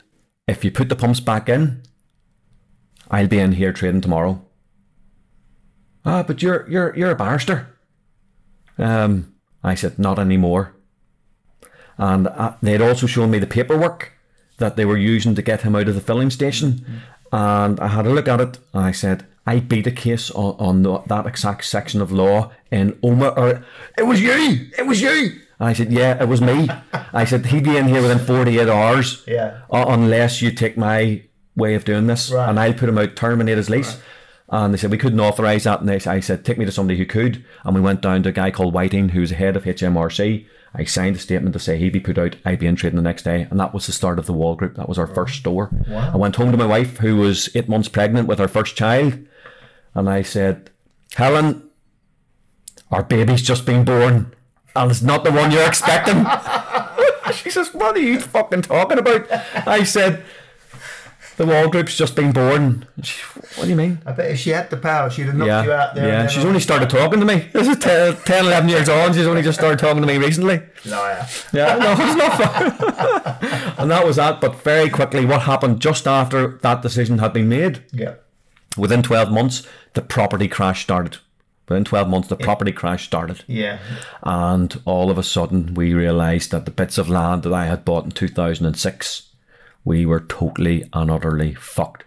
[0.48, 1.84] if you put the pumps back in,
[3.12, 4.42] I'll be in here trading tomorrow.
[6.06, 7.68] Ah, but you're you're you're a barrister.
[8.78, 10.76] Um, I said, not anymore.
[11.98, 14.12] And uh, they had also shown me the paperwork
[14.58, 16.86] that they were using to get him out of the filling station.
[17.32, 20.56] And I had a look at it and I said, I beat a case on,
[20.60, 23.38] on the, that exact section of law in Omagh.
[23.38, 23.66] Or,
[23.98, 24.70] it was you!
[24.78, 25.40] It was you!
[25.60, 26.68] And I said, yeah, it was me.
[27.14, 29.24] I said, he'd be in here within 48 hours.
[29.28, 29.62] Yeah.
[29.72, 31.24] uh, unless you take my
[31.56, 32.32] way of doing this.
[32.32, 32.50] Right.
[32.50, 33.98] And I'll put him out, terminate his lease.
[34.50, 35.80] And they said we couldn't authorise that.
[35.80, 37.44] And they, I said, take me to somebody who could.
[37.64, 40.46] And we went down to a guy called Whiting, who's the head of HMRC.
[40.78, 43.02] I signed a statement to say he'd be put out, I'd be in trading the
[43.02, 43.48] next day.
[43.50, 44.76] And that was the start of the Wall Group.
[44.76, 45.72] That was our first store.
[45.90, 49.18] I went home to my wife, who was eight months pregnant with our first child.
[49.94, 50.70] And I said,
[51.14, 51.70] Helen,
[52.92, 54.34] our baby's just been born.
[54.76, 56.26] And it's not the one you're expecting.
[57.34, 59.26] she says, What are you fucking talking about?
[59.66, 60.24] I said,
[61.38, 62.88] The Wall Group's just been born.
[63.04, 63.22] She,
[63.56, 64.00] what do you mean?
[64.06, 66.08] I bet if she had the power, she'd have knocked Yeah, you out there.
[66.08, 66.28] yeah.
[66.28, 67.50] She's only started talking to me.
[67.54, 69.14] This is 10, 10, 11 years on.
[69.14, 70.62] She's only just started talking to me recently.
[70.86, 71.28] Liar.
[71.52, 73.76] Yeah, no, it's not fun.
[73.80, 74.40] and that was that.
[74.40, 77.84] But very quickly, what happened just after that decision had been made?
[77.92, 78.16] Yeah.
[78.78, 81.18] Within 12 months, the property crash started.
[81.68, 83.44] Within 12 months, the property crash started.
[83.48, 83.80] Yeah.
[84.24, 87.84] And all of a sudden, we realised that the bits of land that I had
[87.84, 89.24] bought in 2006,
[89.86, 92.04] we were totally and utterly fucked.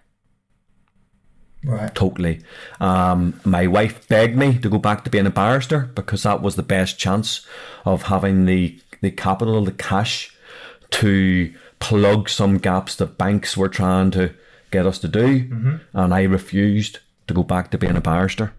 [1.65, 1.93] Right.
[1.95, 2.41] Totally.
[2.81, 6.55] Um, my wife begged me to go back to being a barrister because that was
[6.57, 7.45] the best chance
[7.85, 10.35] of having the, the capital, the cash
[10.91, 14.35] to plug some gaps that banks were trying to
[14.71, 15.79] get us to do.
[15.93, 18.53] And I refused to go back to being a barrister.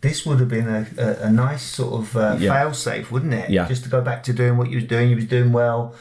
[0.00, 2.52] This would have been a, a, a nice sort of uh, Yeah.
[2.52, 3.50] fail safe, wouldn't it?
[3.50, 3.68] Yeah.
[3.68, 5.10] Just to go back to doing what you was doing.
[5.10, 5.94] You was doing well.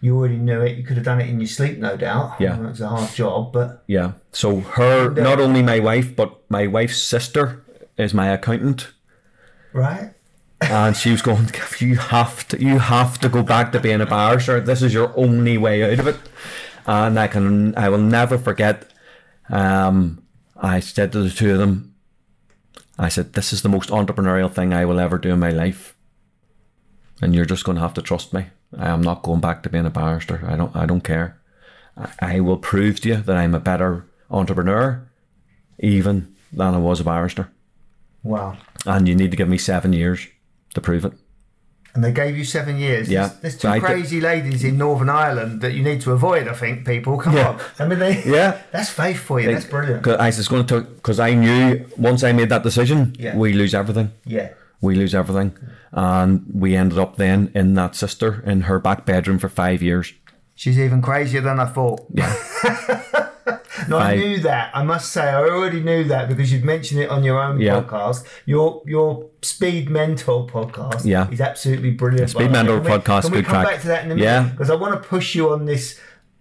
[0.00, 0.76] You already knew it.
[0.76, 2.36] You could have done it in your sleep, no doubt.
[2.40, 2.58] Yeah.
[2.58, 4.12] Well, it's a hard job, but Yeah.
[4.32, 7.64] So her, uh, not only my wife, but my wife's sister
[7.96, 8.92] is my accountant.
[9.72, 10.14] right.
[10.60, 14.06] and she was going, "You have to, you have to go back to being a
[14.06, 14.60] barrister.
[14.60, 16.16] This is your only way out of it."
[16.86, 18.90] And I can, I will never forget.
[19.50, 20.22] Um,
[20.56, 21.94] I said to the two of them,
[22.98, 25.96] I said, "This is the most entrepreneurial thing I will ever do in my life,
[27.22, 28.46] and you're just going to have to trust me.
[28.76, 30.44] I am not going back to being a barrister.
[30.46, 31.38] I don't, I don't care.
[31.96, 35.08] I, I will prove to you that I'm a better entrepreneur,
[35.78, 37.48] even than I was a barrister."
[38.24, 38.56] Wow.
[38.84, 40.26] and you need to give me seven years
[40.74, 41.12] to prove it.
[41.94, 43.08] And they gave you seven years.
[43.08, 43.28] Yeah.
[43.28, 46.46] There's, there's two I did- crazy ladies in Northern Ireland that you need to avoid,
[46.46, 47.16] I think, people.
[47.16, 47.48] Come Yeah.
[47.50, 47.60] on.
[47.78, 48.58] I mean, they, Yeah.
[48.72, 49.50] that's faith for you.
[49.52, 50.02] That's brilliant.
[50.04, 53.36] Cause I was going to because I knew once I made that decision, Yeah.
[53.36, 54.10] we lose everything.
[54.26, 54.50] Yeah.
[54.80, 55.56] We lose everything,
[55.92, 60.12] and we ended up then in that sister in her back bedroom for five years.
[60.54, 62.00] She's even crazier than I thought.
[62.14, 62.32] Yeah,
[63.88, 64.18] No, I Five.
[64.18, 64.70] knew that.
[64.74, 67.80] I must say, I already knew that because you've mentioned it on your own Yeah.
[67.80, 68.24] podcast.
[68.44, 71.30] Your your Speed Mentor podcast Yeah.
[71.30, 72.30] is absolutely brilliant.
[72.30, 72.52] Speed the way.
[72.52, 73.66] Mentor Can we- podcast, Can we good come crack.
[73.74, 74.24] back to that in a minute?
[74.24, 74.42] Yeah.
[74.50, 75.98] Because I want to push you on this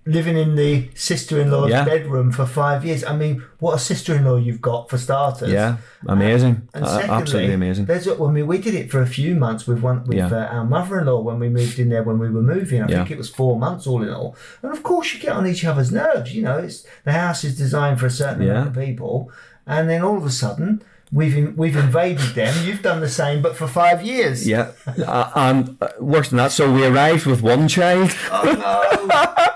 [0.08, 1.84] living in the sister-in-law's Yeah.
[1.86, 3.04] bedroom for five years.
[3.04, 5.50] I mean, what a sister-in-law you've got for starters.
[5.52, 7.86] yeah, amazing, And Uh, secondly, absolutely amazing.
[7.86, 10.28] There's a, when we, we did it for a few months with one with Yeah.
[10.28, 12.82] uh, our mother-in-law when we moved in there when we were moving.
[12.82, 12.98] I Yeah.
[12.98, 14.36] think it was four months all in all.
[14.64, 16.34] And of course, you get on each other's nerves.
[16.36, 19.30] You know, it's the house is designed for a certain amount of people,
[19.66, 20.82] and then all of a sudden.
[21.10, 22.54] We've in, we've invaded them.
[22.66, 24.46] You've done the same, but for five years.
[24.46, 26.52] Yeah, uh, and uh, worse than that.
[26.52, 28.12] So we arrived with one child.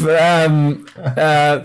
[0.00, 1.64] um, uh,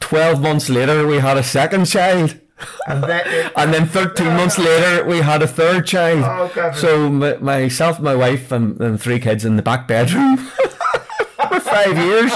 [0.00, 2.36] Twelve months later, we had a second child.
[2.88, 6.24] And then 13 months later, we had a third child.
[6.24, 6.76] Oh, God.
[6.76, 10.36] so my, myself, my wife, and, and three kids in the back bedroom
[11.48, 12.32] for five years.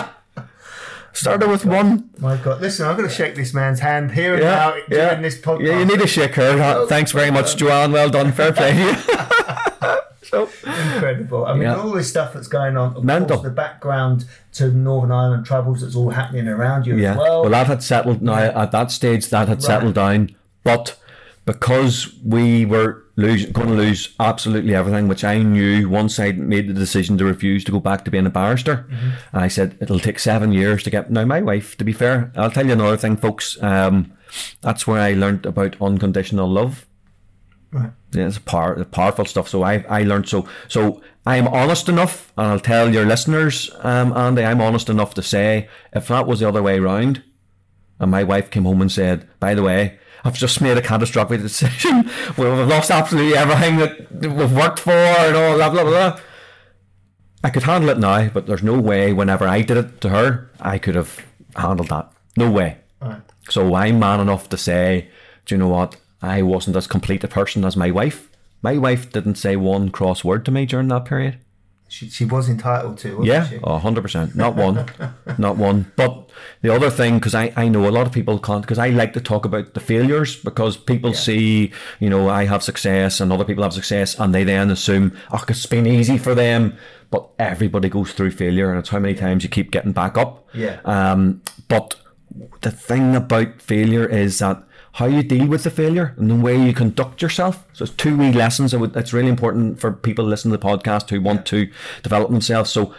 [1.13, 2.09] Started with one.
[2.19, 5.09] my God, listen, I'm going to shake this man's hand here and Yeah, now yeah.
[5.09, 5.67] during this podcast.
[5.67, 6.87] Yeah, you need to shake her.
[6.87, 7.93] Thanks very much, Joanne.
[7.93, 8.33] Well done.
[8.33, 8.73] Fair play.
[10.35, 11.47] so, incredible.
[11.47, 11.77] I mean, Yeah.
[11.77, 12.97] all this stuff that's going on.
[12.97, 13.37] Of Mental.
[13.37, 17.13] course, the background to Northern Ireland troubles that's all happening around you yeah.
[17.13, 17.43] as well.
[17.43, 18.35] Well, that had settled now.
[18.35, 20.35] At that stage, that had settled down.
[20.63, 20.97] But
[21.45, 26.69] because we were lose, going to lose absolutely everything, which I knew once I made
[26.69, 28.87] the decision to refuse to go back to being a barrister,
[29.33, 31.11] and I said it'll take seven years to get.
[31.11, 33.63] Now, my wife, to be fair, I'll tell you another thing, folks.
[33.63, 34.13] Um,
[34.63, 36.87] that's where I learned about unconditional love.
[37.75, 37.91] Right.
[38.13, 39.49] Yeah, it's power, powerful stuff.
[39.49, 44.13] So I, I learned so so I'm honest enough, and I'll tell your listeners, um,
[44.17, 47.25] Andy, I'm honest enough to say if that was the other way round,
[47.99, 51.41] and my wife came home and said, by the way, I've just made a catastrophic
[51.41, 52.09] decision.
[52.39, 56.21] We've lost absolutely everything that we've worked for and all blah blah blah.
[57.43, 59.13] I could handle it now, but there's no way.
[59.13, 61.21] Whenever I did it to her, I could have
[61.57, 62.13] handled that.
[62.37, 62.79] No way.
[63.03, 63.21] Right.
[63.51, 65.09] So I'm man enough to say,
[65.45, 65.97] do you know what?
[66.25, 68.31] I wasn't as complete a person as my wife.
[68.63, 71.39] My wife didn't say one cross word to me during that period.
[71.87, 73.61] She, she was entitled to, wasn't Yeah, she?
[73.63, 74.35] a hundred percent.
[74.35, 74.87] Not one,
[75.39, 75.93] not one.
[75.97, 76.31] But
[76.63, 79.13] the other thing, because I, I know a lot of people can't, because I like
[79.13, 83.45] to talk about the failures, because people see, you know, I have success and other
[83.45, 86.77] people have success, and they then assume, oh, it's been easy for them.
[87.11, 90.49] But everybody goes through failure, and it's how many times you keep getting back up.
[90.55, 90.81] Yeah.
[90.85, 91.95] Um, but
[92.63, 96.57] the thing about failure is that how you deal with the failure and the way
[96.57, 97.65] you conduct yourself.
[97.73, 98.73] So it's two wee lessons.
[98.73, 101.69] It's really important for people listening to the podcast who want to
[102.05, 102.71] develop themselves.
[102.71, 102.95] So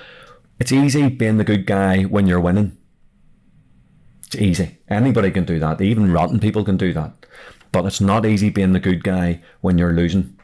[0.59, 2.77] it's easy being the good guy when you're winning.
[4.25, 4.79] It's easy.
[4.89, 5.79] Anybody can do that.
[5.79, 7.13] Even rotten people can do that.
[7.71, 10.37] But it's not easy being the good guy when you're losing.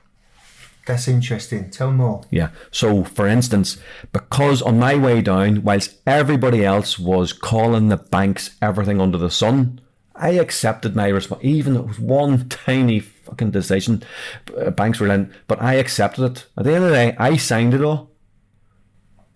[0.86, 1.70] That's interesting.
[1.70, 2.24] Tell more.
[2.32, 2.52] Yeah.
[2.72, 3.78] So, for instance,
[4.14, 9.30] because on my way down, whilst everybody else was calling the banks everything under the
[9.30, 9.81] sun,
[10.22, 11.44] I accepted my response.
[11.44, 14.04] Even it was one tiny fucking decision,
[14.56, 16.46] uh, banks were lending, but I accepted it.
[16.56, 18.12] At the end of the day, I signed it all.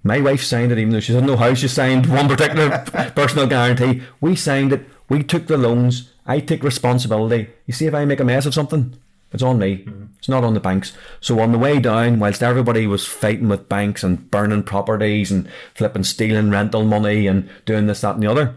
[0.03, 3.47] My wife signed it, even though she doesn't know how she signed one particular personal
[3.47, 4.03] guarantee.
[4.21, 4.85] We signed it.
[5.09, 6.11] We took the loans.
[6.27, 7.49] I take responsibility.
[7.65, 8.95] You see, if I make a mess of something,
[9.31, 9.87] it's on me.
[10.19, 10.93] It's not on the banks.
[11.19, 15.49] So on the way down, whilst everybody was fighting with banks and burning properties and
[15.73, 18.53] flipping, stealing rental money and doing this, that, and the other,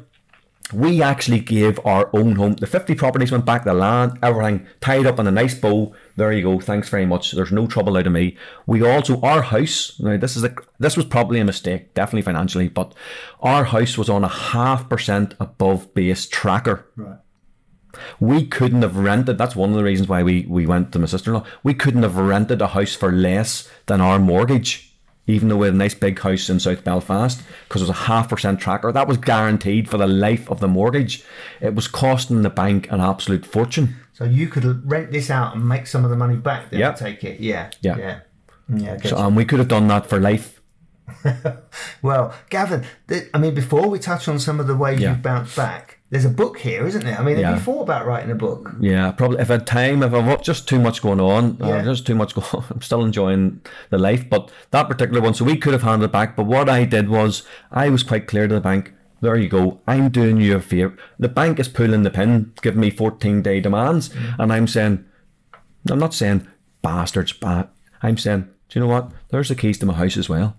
[0.73, 2.55] we actually gave our own home.
[2.55, 5.95] The 50 properties went back, the land, everything tied up in a nice bow.
[6.17, 6.61] There you go.
[6.61, 7.33] Thanks very much.
[7.33, 8.37] There's no trouble out of me.
[8.67, 12.69] We also, our house, now this is a, this was probably a mistake, definitely financially,
[12.69, 12.95] but
[13.41, 16.87] our house was on a half percent above base tracker.
[16.97, 17.19] Right.
[18.21, 19.39] We couldn't have rented.
[19.39, 21.47] That's one of the reasons why we, we went to my sister in law.
[21.63, 24.88] We couldn't have rented a house for less than our mortgage
[25.29, 28.05] even though we had a nice big house in South Belfast, because it was a
[28.05, 28.91] half percent tracker.
[28.91, 31.23] That was guaranteed for the life of the mortgage.
[31.61, 33.95] It was costing the bank an absolute fortune.
[34.13, 36.71] So you could rent this out and make some of the money back.
[36.71, 36.93] Then Yeah.
[36.93, 37.39] take it.
[37.39, 37.97] Yeah, Yeah.
[37.97, 38.19] yeah,
[38.69, 38.97] mm, yeah.
[39.09, 39.25] So, you.
[39.27, 40.61] and we could have done that for life.
[42.03, 45.11] Well, Gavan, th- I mean, before we touch on some of the ways Yeah.
[45.13, 47.19] you've bounced back, there's a book here, isn't there?
[47.19, 47.55] I mean, have Yeah.
[47.55, 48.75] you thought about writing a book?
[48.81, 51.67] Yeah, probably if I had time, if I've just too much going on, Yeah.
[51.67, 54.29] uh, just too much going on, I'm still enjoying the life.
[54.31, 56.35] But that particular one, so we could have handed it back.
[56.37, 59.81] But what I did was, I was quite clear to the bank, there you go,
[59.87, 60.97] I'm doing you a favour.
[61.19, 64.11] The bank is pulling the pin, giving me 14 day demands.
[64.39, 65.05] And I'm saying,
[65.91, 66.47] I'm not saying
[66.83, 67.71] bastards, but
[68.03, 69.11] I'm saying, do you know what?
[69.31, 70.57] There's the keys to my house as well.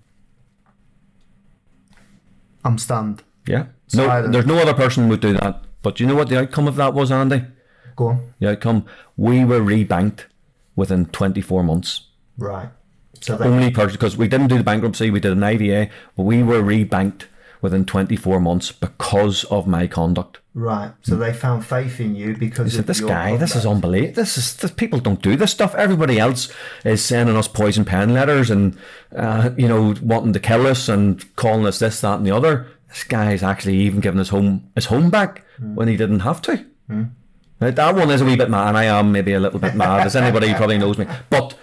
[2.66, 3.24] I'm stunned.
[3.48, 3.66] Yeah.
[3.94, 5.64] No, there's no other person would do that.
[5.82, 7.44] But you know what the outcome of that was, Andy?
[7.96, 8.34] Go on.
[8.40, 8.86] The outcome,
[9.18, 10.26] we were rebanked
[10.76, 12.08] within 24 months.
[12.38, 12.70] Right.
[13.22, 16.24] So they, only person because we didn't do the bankruptcy, we did an IVA, but
[16.24, 17.24] we were rebanked
[17.62, 20.40] within 24 months because of my conduct.
[20.54, 20.94] right.
[21.02, 23.76] So they found faith in you because I said, of this guy, this is conduct.
[23.76, 24.14] unbelievable.
[24.14, 25.76] This is this, people don't do this stuff.
[25.76, 26.50] Everybody else
[26.86, 28.78] is sending us poison pen letters and
[29.14, 32.68] uh, you know wanting to kill us and calling us this, that, and the other.
[32.90, 35.76] This guy is actually even giving his home his home back hmm.
[35.76, 36.66] when he didn't have to.
[36.88, 37.04] Hmm.
[37.62, 38.76] Now, that one is a wee bit mad.
[38.76, 41.06] I am maybe a little bit mad, as anybody probably knows me.
[41.30, 41.58] But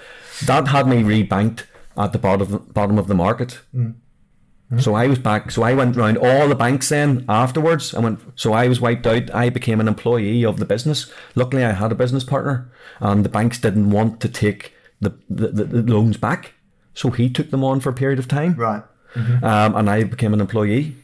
[0.45, 1.65] that had me rebanked
[1.97, 3.61] at the bottom bottom of the market.
[3.73, 3.93] Hmm.
[4.79, 5.53] So I was back.
[5.53, 7.95] So I went round all the banks then afterwards.
[7.95, 8.21] I went.
[8.35, 9.33] So I was wiped out.
[9.33, 11.11] I became an employee of the business.
[11.37, 15.49] Luckily, I had a business partner, and the banks didn't want to take the the,
[15.49, 16.55] the, the loans back.
[16.95, 18.83] So he took them on for a period of time, Right.
[19.15, 19.45] Mm-hmm.
[19.45, 20.97] um, and I became an employee.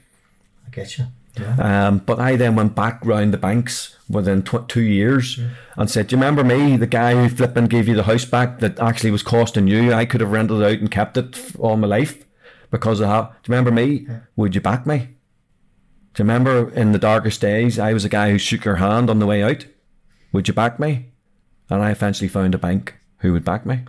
[0.73, 1.07] Get you.
[1.39, 1.89] Yeah.
[1.89, 5.41] Um, but I then went back round the banks within tw- two years
[5.77, 8.59] and said, "Do you remember me, the guy who flipping gave you the house back
[8.59, 9.95] that actually was costing you?
[9.95, 12.25] I could have rented it out and kept it all my life
[12.71, 13.31] because of that.
[13.43, 14.07] Do you remember me?
[14.37, 14.99] Would you back me?
[16.15, 19.09] Do you remember in the darkest days, I was a guy who shook your hand
[19.09, 19.65] on the way out?
[20.33, 21.13] Would you back me?
[21.71, 23.85] And I eventually found a bank who would back me.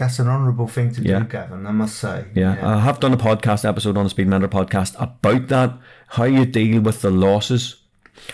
[0.00, 1.24] That's an honourable thing to do, Yeah.
[1.28, 1.66] Gavan.
[1.66, 2.24] I must say.
[2.34, 5.74] Yeah, I have done a podcast episode on the Speed Mentor podcast about that,
[6.08, 7.76] how you deal with the losses.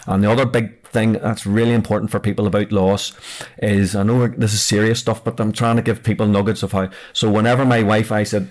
[0.06, 3.14] And the other big thing that's really important for people about loss
[3.58, 6.70] is I know this is serious stuff, but I'm trying to give people nuggets of
[6.70, 6.88] how.
[7.12, 8.48] So, whenever my wife, I said,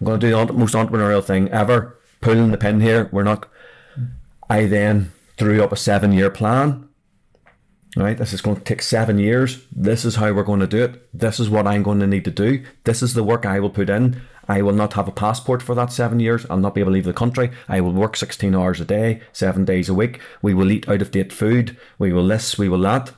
[0.00, 3.48] I'm going to do the most entrepreneurial thing ever, pulling the pin here, we're not.
[4.50, 6.87] I then drew up a seven year plan.
[7.96, 9.64] Right, this is going to take seven years.
[9.74, 11.08] This is how we're going to do it.
[11.12, 12.62] This is what I'm going to need to do.
[12.84, 14.20] This is the work I will put in.
[14.46, 16.46] I will not have a passport for that seven years.
[16.48, 17.50] I'll not be able to leave the country.
[17.68, 20.20] I will work 16 hours a day, seven days a week.
[20.42, 21.76] We will eat out of date food.
[21.98, 23.12] We will this, we will that.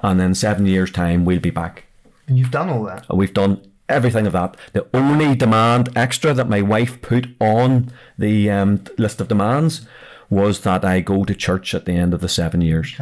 [0.00, 1.84] And then seven years' time, we'll be back.
[2.26, 3.06] And you've done all that.
[3.14, 4.56] We've done everything of that.
[4.72, 9.86] The only demand extra that my wife put on the um, list of demands
[10.30, 12.94] was that I go to church at the end of the seven years.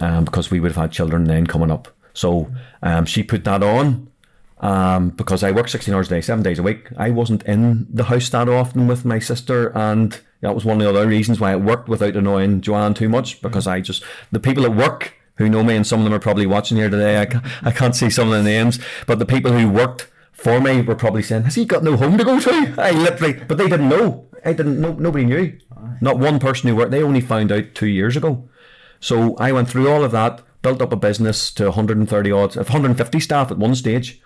[0.00, 1.88] Um, because we would have had children then coming up.
[2.14, 2.50] So
[2.82, 4.10] um, she put that on
[4.62, 6.88] um, because I work 16 hours a day, seven days a week.
[6.96, 10.82] I wasn't in the house that often with my sister, and that was one of
[10.82, 14.40] the other reasons why I worked without annoying Joanne too much because I just, the
[14.40, 17.20] people at work who know me, and some of them are probably watching here today,
[17.20, 20.60] I can't, I can't see some of the names, but the people who worked for
[20.60, 22.74] me were probably saying, Has he got no home to go to?
[22.78, 24.26] I literally, but they didn't know.
[24.44, 25.58] I didn't know, nobody knew.
[26.00, 28.48] Not one person who worked, they only found out two years ago.
[29.02, 33.20] So I went through all of that, built up a business to 130 odd, 150
[33.20, 34.22] staff at one stage,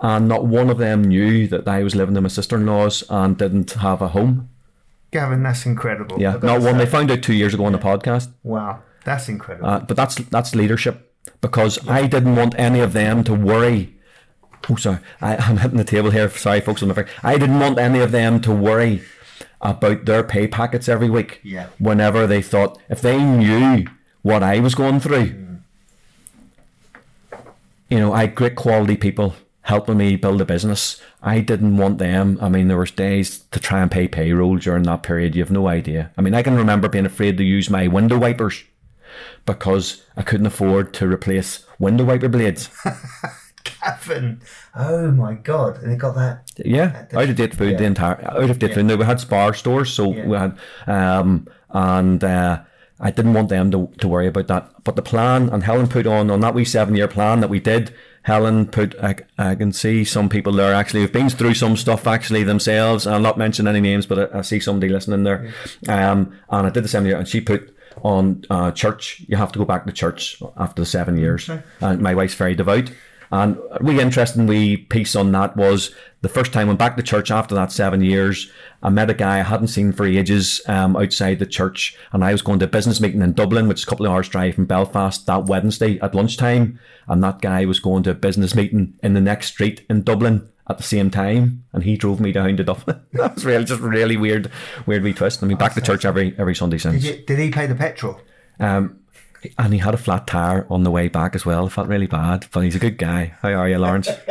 [0.00, 3.70] and not one of them knew that I was living in my sister-in-law's and didn't
[3.70, 4.50] have a home.
[5.12, 6.20] Gavan, that's incredible.
[6.20, 6.76] Yeah, not one.
[6.76, 8.32] They found out two years ago on the podcast.
[8.42, 9.68] Wow, that's incredible.
[9.68, 13.96] Uh, but that's that's leadership because I didn't want any of them to worry.
[14.68, 16.28] Oh, sorry, I, I'm hitting the table here.
[16.30, 17.08] Sorry, folks, on the fair.
[17.22, 19.02] I didn't want any of them to worry
[19.60, 21.40] about their pay packets every week.
[21.44, 21.68] Yeah.
[21.78, 23.86] Whenever they thought, if they knew
[24.26, 25.26] what I was going through,
[27.88, 31.00] you know, I had great quality people helping me build a business.
[31.22, 32.36] I didn't want them.
[32.40, 35.34] I mean, there was days to try and pay payroll during that period.
[35.36, 36.10] You have no idea.
[36.18, 38.64] I mean, I can remember being afraid to use my window wipers
[39.44, 42.68] because I couldn't afford to replace window wiper blades.
[43.82, 44.40] Gavan,
[44.76, 46.52] oh my God, and they got that.
[46.64, 47.72] Yeah, out of date food.
[47.72, 47.78] yeah.
[47.78, 48.86] The entire out of date food.
[48.86, 50.26] Now we had spar stores, so Yeah.
[50.26, 52.60] we had, um, and uh,
[52.98, 54.84] I didn't want them to, to worry about that.
[54.84, 57.60] But the plan, and Helen put on on that wee seven year plan that we
[57.60, 57.94] did.
[58.22, 58.94] Helen put.
[59.02, 63.06] I, I can see some people there actually who've been through some stuff actually themselves.
[63.06, 65.52] I'll not mention any names, but I, I see somebody listening there.
[65.88, 69.22] Um, and I did the seven year, and she put on uh, church.
[69.28, 71.48] You have to go back to church after the seven years.
[71.80, 72.90] And my wife's very devout.
[73.30, 76.96] And a wee interesting wee piece on that was the first time I went back
[76.96, 78.50] to church after that seven years.
[78.82, 82.32] I met a guy I hadn't seen for ages um, outside the church, and I
[82.32, 84.54] was going to a business meeting in Dublin, which is a couple of hours drive
[84.54, 86.78] from Belfast, that Wednesday at lunchtime.
[87.08, 90.48] And that guy was going to a business meeting in the next street in Dublin
[90.68, 93.00] at the same time, and he drove me down to Dublin.
[93.12, 94.50] that was really just really weird,
[94.86, 95.42] weird wee twist.
[95.42, 97.02] I mean, back to church every every Sunday since.
[97.02, 98.20] Did, you, did he pay the petrol?
[98.58, 99.00] Um,
[99.58, 101.68] and he had a flat tire on the way back as well.
[101.68, 103.34] Felt really bad, but he's a good guy.
[103.42, 104.08] How are you, Lawrence?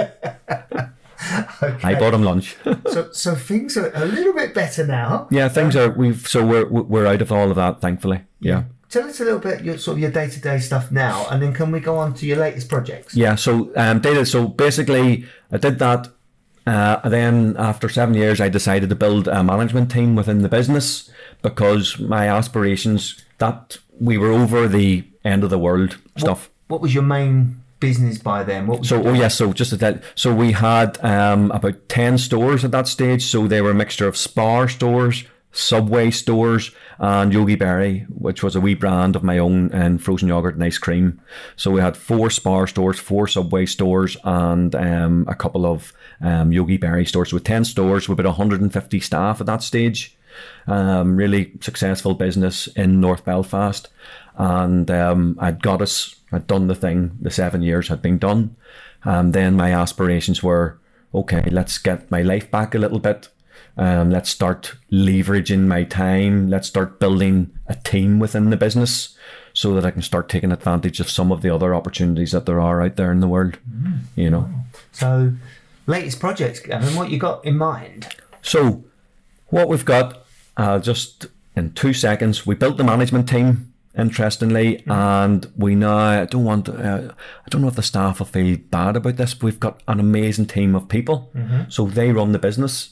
[1.18, 2.56] I bought him lunch.
[2.92, 5.28] So, so things are a little bit better now.
[5.30, 8.22] yeah, things are we've so we're we're out of all of that, thankfully.
[8.40, 8.64] Yeah.
[8.90, 11.42] Tell us a little bit your sort of your day to day stuff now, and
[11.42, 13.16] then can we go on to your latest projects?
[13.16, 14.26] Yeah, so um, data.
[14.26, 16.08] So basically, I did that.
[16.68, 20.50] Uh, and then after seven years, I decided to build a management team within the
[20.50, 21.12] business
[21.42, 26.50] because my aspirations that we were over the end of the world stuff.
[26.68, 28.68] What was your main business by then?
[28.68, 32.18] What was So, oh yes, so just to tell, so we had um, about 10
[32.18, 33.26] stores at that stage.
[33.26, 38.56] So they were a mixture of Spar stores, Subway stores, and Yogi Berry, which was
[38.56, 41.22] a wee brand of my own and frozen yogurt and ice cream.
[41.56, 46.52] So we had four Spar stores, four Subway stores, and um, a couple of um,
[46.52, 47.30] Yogi Berry stores.
[47.30, 50.15] So with 10 stores, with about 150 staff at that stage.
[50.68, 53.88] Um, really successful business in North Belfast.
[54.38, 58.56] And um, I'd got us, I'd done the thing, the seven years had been done.
[59.04, 60.80] And then my aspirations were
[61.14, 63.30] okay, let's get my life back a little bit.
[63.78, 66.50] Um, let's start leveraging my time.
[66.50, 69.18] Let's start building a team within the business
[69.54, 72.60] so that I can start taking advantage of some of the other opportunities that there
[72.60, 73.58] are out there in the world.
[74.16, 74.50] You know.
[74.92, 75.34] so
[75.88, 76.96] latest projects, Gavan?
[76.96, 78.08] What you got in mind?
[78.42, 78.84] So,
[79.48, 80.25] what we've got,
[80.58, 83.72] uh, just in two seconds, we built the management team.
[83.98, 88.26] Interestingly, and we now I don't want uh, I don't know if the staff will
[88.26, 91.32] feel bad about this, but we've got an amazing team of people.
[91.70, 92.90] So they run the business,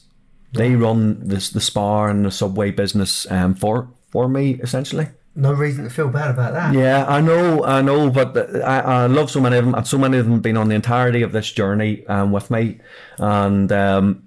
[0.54, 5.08] they run this the Spar and the Subway business um, for for me essentially.
[5.36, 6.72] No reason to feel bad about that.
[6.72, 9.98] Yeah, I know, I know, but I, I love so many of them, and so
[9.98, 12.80] many of them have been on the entirety of this journey um, with me.
[13.18, 14.22] And um,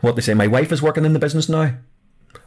[0.00, 1.74] what they say, my wife is working in the business now.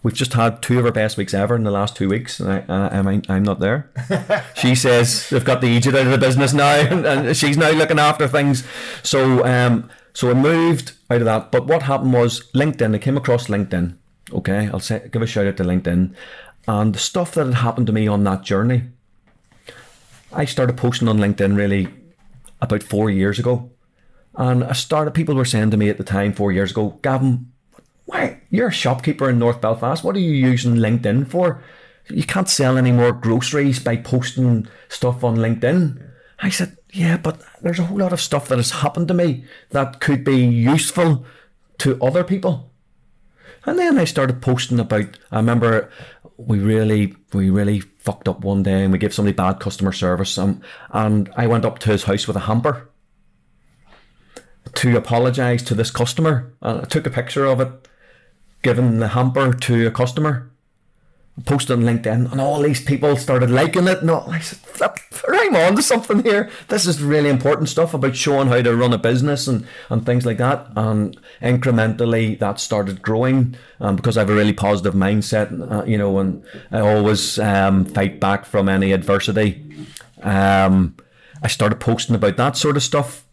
[0.04, 2.52] We've just had two of our best weeks ever in the last two weeks, and
[2.52, 3.92] I, uh, I'm, I'm not there.
[4.56, 8.00] she says they've got the Egypt out of the business now, and she's now looking
[8.00, 8.64] after things.
[9.04, 11.52] So, um, so I moved out of that.
[11.52, 12.96] But what happened was LinkedIn.
[12.96, 13.96] I came across LinkedIn.
[14.34, 16.16] Okay, I'll say give a shout out to LinkedIn,
[16.68, 18.84] and the stuff that had happened to me on that journey.
[20.34, 21.90] I started posting on LinkedIn really
[22.62, 23.70] about four years ago.
[24.36, 27.52] And I started, people were saying to me at the time, four years ago, Gavan,
[28.06, 28.41] why?
[28.52, 30.04] You're a shopkeeper in North Belfast.
[30.04, 31.64] What are you using LinkedIn for?
[32.10, 36.10] You can't sell any more groceries by posting stuff on LinkedIn.
[36.40, 39.46] I said, yeah, but there's a whole lot of stuff that has happened to me
[39.70, 41.26] that could be useful
[41.78, 42.72] to other people.
[43.66, 45.20] And then I started posting about.
[45.32, 45.90] I remember
[46.38, 50.38] we really, we really fucked up one day, and we gave somebody bad customer service.
[50.38, 52.90] Um, and I went up to his house with a hamper
[54.74, 56.52] to apologise to this customer.
[56.62, 57.88] And I took a picture of it,
[58.62, 60.52] given the hamper to a customer,
[61.46, 64.08] posted on LinkedIn, and all these people started liking it.
[64.10, 64.98] All, I said, "Flip,
[65.52, 66.50] I'm on to something here.
[66.70, 70.26] This is really important stuff about showing how to run a business and, and things
[70.26, 70.68] like that.
[70.76, 75.98] And incrementally, that started growing um, because I have a really positive mindset, uh, you
[75.98, 79.86] know, and I always um, fight back from any adversity.
[80.22, 80.96] Um,
[81.44, 83.26] I started posting about that sort of stuff.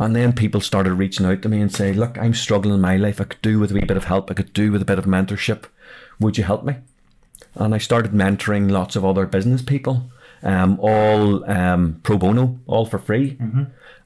[0.00, 2.96] And then people started reaching out to me and say, Look, I'm struggling in my
[2.96, 3.20] life.
[3.20, 4.30] I could do with a wee bit of help.
[4.30, 5.64] I could do with a bit of mentorship.
[6.18, 6.76] Would you help me?
[7.54, 10.10] And I started mentoring lots of other business people,
[10.42, 13.36] um, all um, pro bono, all for free.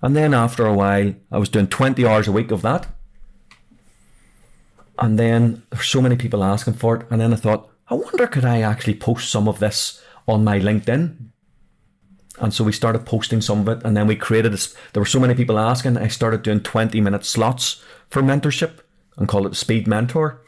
[0.02, 2.88] And then after a while, I was doing 20 hours a week of that.
[4.98, 7.06] And then there's so many people asking for it.
[7.08, 10.58] And then I thought, I wonder could I actually post some of this on my
[10.58, 11.28] LinkedIn?
[12.40, 14.74] And so we started posting some of it, and then we created this.
[14.92, 15.96] There were so many people asking.
[15.96, 18.80] I started doing twenty minute slots for mentorship
[19.16, 20.40] and call it Speed Mentor,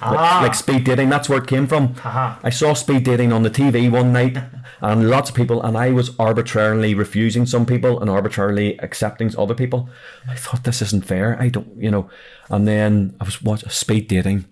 [0.00, 0.10] ah.
[0.10, 1.10] like, like speed dating.
[1.10, 1.94] That's where it came from.
[2.04, 2.36] Uh-huh.
[2.42, 4.38] I saw speed dating on the TV one night,
[4.80, 9.54] and lots of people, and I was arbitrarily refusing some people and arbitrarily accepting other
[9.54, 9.88] people.
[10.28, 11.40] I thought this isn't fair.
[11.40, 12.08] I don't, you know.
[12.48, 14.46] And then I was watching speed dating,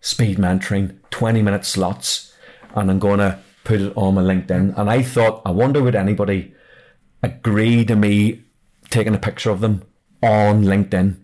[0.00, 2.32] speed mentoring, twenty minute slots,
[2.74, 4.76] and I'm gonna put it on my LinkedIn.
[4.78, 6.54] And I thought, I wonder would anybody
[7.22, 8.42] agree to me
[8.90, 9.82] taking a picture of them
[10.22, 11.16] on LinkedIn?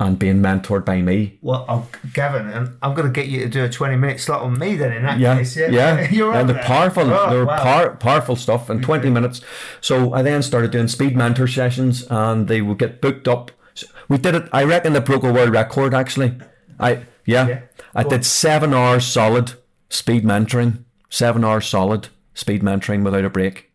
[0.00, 1.38] and being mentored by me.
[1.40, 4.42] Well, oh, Gavan, I'm, I'm going to get you to do a 20 minute slot
[4.42, 5.56] on me then in that Yeah, case.
[5.56, 6.40] yeah, You're right.
[6.40, 6.64] and they're there.
[6.64, 7.04] powerful.
[7.04, 7.62] Oh, they're wow.
[7.62, 9.40] power, powerful stuff in twenty minutes.
[9.80, 13.52] So I then started doing speed mentor sessions, and they would get booked up.
[13.74, 14.48] So We did it.
[14.52, 15.94] I reckon they broke a world record.
[15.94, 16.38] Actually,
[16.80, 17.60] I yeah, Yeah,
[17.94, 19.52] I did seven hours solid
[19.90, 20.82] speed mentoring.
[21.14, 23.70] Seven hours solid speed mentoring without a break.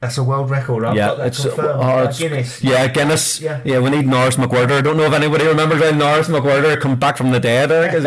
[0.00, 0.84] That's a world record.
[0.84, 1.68] I've Yeah, it's confirmed.
[1.68, 2.62] oh, Uh, it's- Guinness.
[2.62, 3.40] Yeah, Guinness.
[3.40, 3.60] Yeah.
[3.64, 3.80] Yeah.
[3.80, 4.78] we need Norris McWhirter.
[4.78, 7.72] I don't know if anybody remembers how Norris McWhirter come back from the dead.
[7.92, 8.04] Is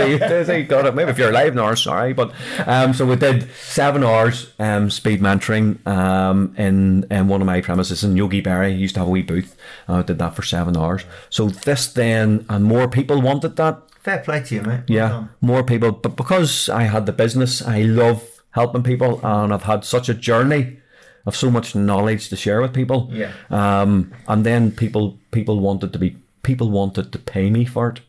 [0.47, 0.95] he, he got it.
[0.95, 2.13] Maybe if you're alive, Norris, sorry.
[2.13, 2.31] But
[2.65, 7.59] um, so we did seven hours um, speed mentoring um, in in one of my
[7.59, 8.71] premises in Yogi Berry.
[8.71, 9.57] He used to have a wee booth.
[9.89, 11.03] I did that for seven hours.
[11.29, 13.81] So this then and more people wanted that.
[14.00, 14.82] Fair play to you, mate.
[14.88, 15.91] Yeah, more people.
[15.91, 20.14] But because I had the business, I love helping people, and I've had such a
[20.14, 20.78] journey
[21.26, 23.10] of so much knowledge to share with people.
[23.12, 23.32] Yeah.
[23.50, 28.02] Um, and then people people wanted to be people wanted to pay me for it,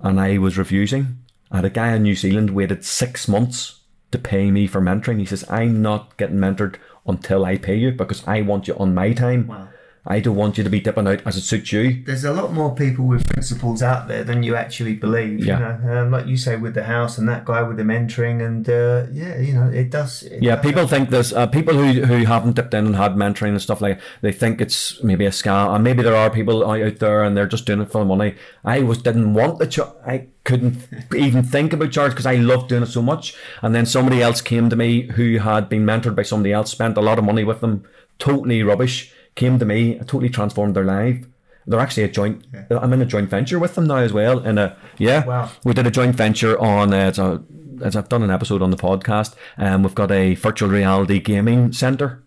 [0.00, 1.18] and I was refusing.
[1.50, 3.80] I had a guy in New Zealand waited six months
[4.10, 5.20] to pay me for mentoring.
[5.20, 6.76] He says, "I'm not getting mentored
[7.06, 9.46] until I pay you because I want you on my time.
[9.46, 9.68] Wow.
[10.06, 12.52] I don't want you to be dipping out as it suits you." There's a lot
[12.52, 15.44] more people with principles out there than you actually believe.
[15.44, 15.58] Yeah.
[15.58, 18.44] You know, um, like you say with the house and that guy with the mentoring,
[18.44, 20.22] and uh, yeah, you know, it does.
[20.22, 21.32] It Yeah, does people think this.
[21.32, 24.60] Uh, people who who haven't dipped in and had mentoring and stuff like, they think
[24.60, 27.80] it's maybe a scam, and maybe there are people out there and they're just doing
[27.80, 28.34] it for the money.
[28.64, 29.94] I was didn't want the charge.
[30.06, 33.34] I couldn't even think about charge because I loved doing it so much.
[33.62, 36.96] And then somebody else came to me who had been mentored by somebody else, spent
[36.96, 37.84] a lot of money with them,
[38.18, 39.12] totally rubbish.
[39.36, 41.24] Came to me, totally transformed their life.
[41.66, 42.44] They're actually a joint.
[42.70, 44.38] I'm in a joint venture with them now as well.
[44.44, 45.50] In a yeah, Wow.
[45.64, 47.42] we did a joint venture on uh, it's a,
[47.82, 49.34] as I've done an episode on the podcast.
[49.58, 52.22] Um, we've got a virtual reality gaming center.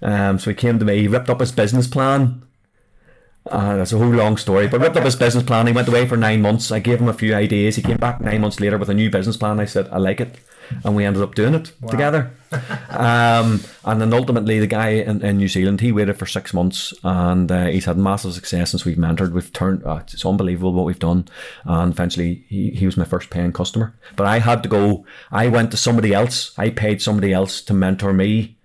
[0.00, 2.42] Um, so he came to me, he ripped up his business plan.
[3.50, 5.66] Uh, that's a whole long story, but ripped up his business plan.
[5.66, 6.70] He went away for nine months.
[6.70, 7.76] I gave him a few ideas.
[7.76, 9.58] He came back nine months later with a new business plan.
[9.58, 10.36] I said, I like it.
[10.84, 12.30] And we ended up doing it together.
[12.90, 16.94] um, and then ultimately, the guy in, in New Zealand, he waited for six months
[17.04, 19.32] and uh, he's had massive success since we've mentored.
[19.32, 21.28] We've turned, uh, it's unbelievable what we've done.
[21.64, 23.94] And eventually, he, he was my first paying customer.
[24.16, 26.58] But I had to go, I went to somebody else.
[26.58, 28.56] I paid somebody else to mentor me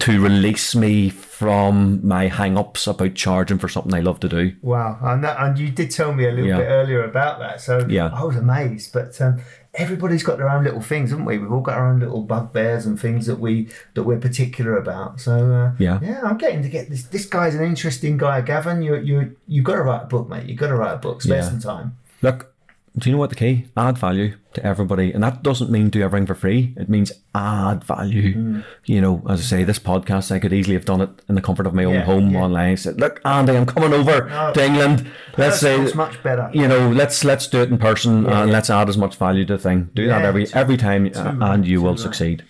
[0.00, 4.54] to release me from my hang ups about charging for something I love to do.
[4.60, 6.58] Wow, and, that, and you did tell me a little Yeah.
[6.58, 8.10] bit earlier about that, so Yeah.
[8.12, 8.92] I was amazed.
[8.92, 9.40] But um,
[9.76, 11.38] everybody's got their own little things, haven't we?
[11.38, 15.20] We've all got our own little bugbears and things that we that we're particular about.
[15.20, 15.98] So uh, Yeah.
[16.02, 17.04] yeah, I'm getting to get this.
[17.04, 18.82] This guy's an interesting guy, Gavan.
[18.82, 20.46] You you you got to write a book, mate.
[20.48, 21.22] You've got to write a book.
[21.22, 21.48] Spend Yeah.
[21.48, 21.96] some time.
[22.22, 22.53] Look,
[22.96, 23.66] do you know what the key?
[23.76, 25.12] Add value to everybody.
[25.12, 26.74] And that doesn't mean do everything for free.
[26.76, 28.34] It means add value.
[28.36, 28.64] Mm.
[28.84, 31.40] You know, as I say, this podcast, I could easily have done it in the
[31.42, 32.42] comfort of my own Yeah, home yeah.
[32.42, 32.76] online.
[32.76, 34.52] Said, look, Andy, I'm coming over No.
[34.52, 35.10] to England.
[35.36, 36.48] Let's say, it's much better.
[36.54, 39.44] you know, let's let's do it in person Yeah, and let's add as much value
[39.46, 39.90] to the thing.
[39.94, 41.98] Do that every too- every time, uh, right, and you will right.
[41.98, 42.44] succeed.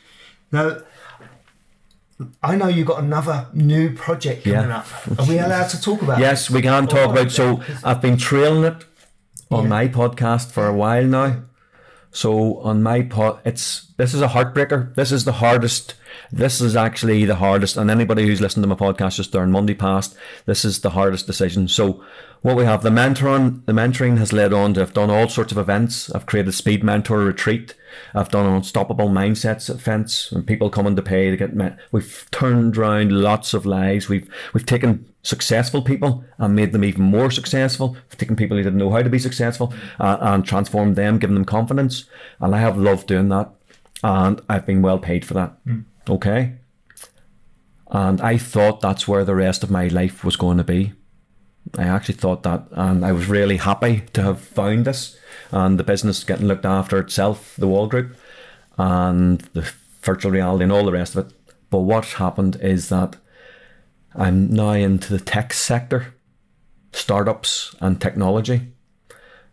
[0.53, 0.77] Now,
[2.43, 4.79] I know you've got another new project coming Yeah.
[4.79, 4.87] up.
[5.19, 6.19] Are we allowed to talk about?
[6.19, 6.23] It?
[6.23, 6.51] Yes, this?
[6.55, 7.33] we can talk Oh, about.
[7.33, 7.61] So.
[7.83, 8.85] I've been trailing it
[9.51, 9.69] on Yeah.
[9.71, 11.43] my podcast for a while now.
[12.11, 14.95] So on my pod, it's this is a heartbreaker.
[14.95, 15.95] This is the hardest.
[16.31, 17.77] This is actually the hardest.
[17.77, 20.17] And anybody who's listened to my podcast just during Monday past,
[20.47, 21.67] this is the hardest decision.
[21.67, 22.05] So
[22.43, 23.67] what we have the mentoring.
[23.67, 24.83] The mentoring has led on to.
[24.83, 26.09] I've done all sorts of events.
[26.13, 27.75] I've created Speed Mentor Retreat.
[28.15, 31.79] I've done an Unstoppable Mindsets events and people coming to pay to get met.
[31.91, 34.09] We've turned around lots of lives.
[34.09, 37.97] We've we've taken successful people and made them even more successful.
[38.17, 41.45] Taken people who didn't know how to be successful uh, and transformed them, given them
[41.45, 42.05] confidence.
[42.39, 43.51] And I have loved doing that,
[44.05, 45.57] and I've been well paid for that.
[46.09, 46.55] Okay.
[47.91, 50.93] And I thought that's where the rest of my life was going to be.
[51.79, 55.19] I actually thought that, and I was really happy to have found this,
[55.51, 58.17] and the business getting looked after itself, the Wall Group,
[58.77, 59.71] and the
[60.03, 61.35] virtual reality and all the rest of it.
[61.71, 63.17] But what happened is that
[64.15, 66.15] I'm now into the tech sector,
[66.93, 68.73] startups and technology.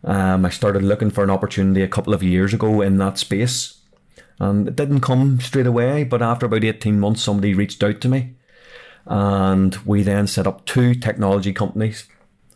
[0.04, 3.80] Um, I started looking for an opportunity a couple of years ago in that space,
[4.38, 6.04] and it didn't come straight away.
[6.04, 8.34] But after about 18 months, somebody reached out to me,
[9.06, 12.06] and we then set up two technology companies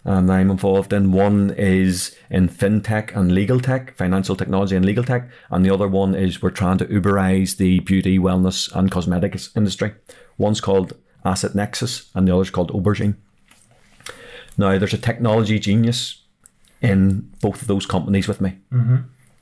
[0.07, 1.11] um, I'm involved in.
[1.11, 5.89] One is in fintech and legal tech, financial technology and legal tech, and the other
[5.89, 9.95] one is we're trying to Uberize the beauty, wellness, and cosmetics industry.
[10.39, 10.93] One's called
[11.27, 13.15] Asset Nexus, and the other's called Aubergine.
[14.59, 16.23] Now, there's a technology genius
[16.81, 18.59] in both of those companies with me.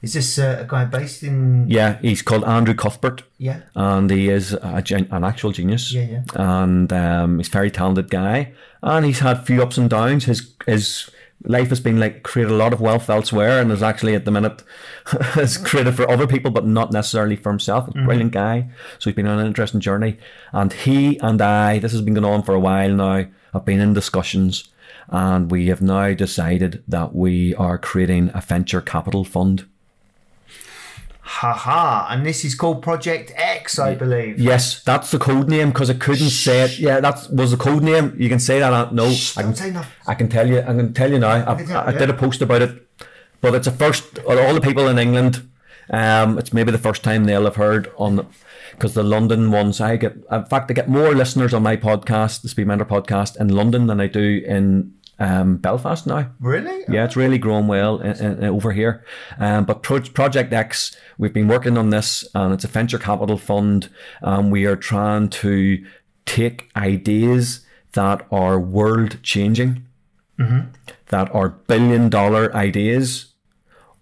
[0.03, 1.67] Is this uh, a guy based in?
[1.69, 3.23] Yeah, he's called Andrew Cuthbert.
[3.39, 3.61] Yeah.
[3.75, 5.93] and he is a, gen- an actual genius.
[5.93, 6.23] Yeah, yeah.
[6.35, 10.25] And um, he's a very talented guy, and he's had a few ups and downs.
[10.27, 11.11] His his
[11.45, 14.31] life has been like created a lot of wealth elsewhere, and is actually at the
[14.31, 14.63] minute
[15.07, 17.87] has created for other people, but not necessarily for himself.
[17.87, 18.05] Mm-hmm.
[18.05, 18.69] Brilliant guy.
[18.99, 20.19] So he's been on an interesting journey,
[20.53, 21.79] and he and I.
[21.79, 23.27] This has been going on for a while now.
[23.53, 24.69] Have been in discussions,
[25.09, 29.67] and we have now decided that we are creating a venture capital fund.
[31.27, 32.13] Haha.
[32.13, 34.39] And this is called Project X, I believe.
[34.39, 36.79] Yes, that's the code name because I couldn't say it.
[36.79, 38.15] Yeah, that was the code name.
[38.19, 38.93] You can say that.
[38.93, 39.93] No, I Don't can, say nothing.
[40.07, 40.61] I can tell you.
[40.61, 41.31] I can tell you now.
[41.31, 42.87] I, tell- I, did a post about it,
[43.41, 44.19] but it's a first.
[44.19, 45.49] All the people in England,
[45.89, 48.27] um, it's maybe the first time they'll have heard on,
[48.73, 49.81] because the London ones.
[49.81, 53.41] I get, in fact, I get more listeners on my podcast, the Speed Mentor podcast,
[53.41, 56.31] in London than I do in um, Belfast now.
[56.41, 56.85] Really?
[56.89, 59.05] Yeah, it's really grown well in, in, over here.
[59.39, 63.39] Um, but Pro- Project X, we've been working on this, and it's a venture capital
[63.39, 63.89] fund.
[64.23, 65.85] Um, we are trying to
[66.27, 69.87] take ideas that are world changing,
[71.09, 73.34] that are billion dollar ideas,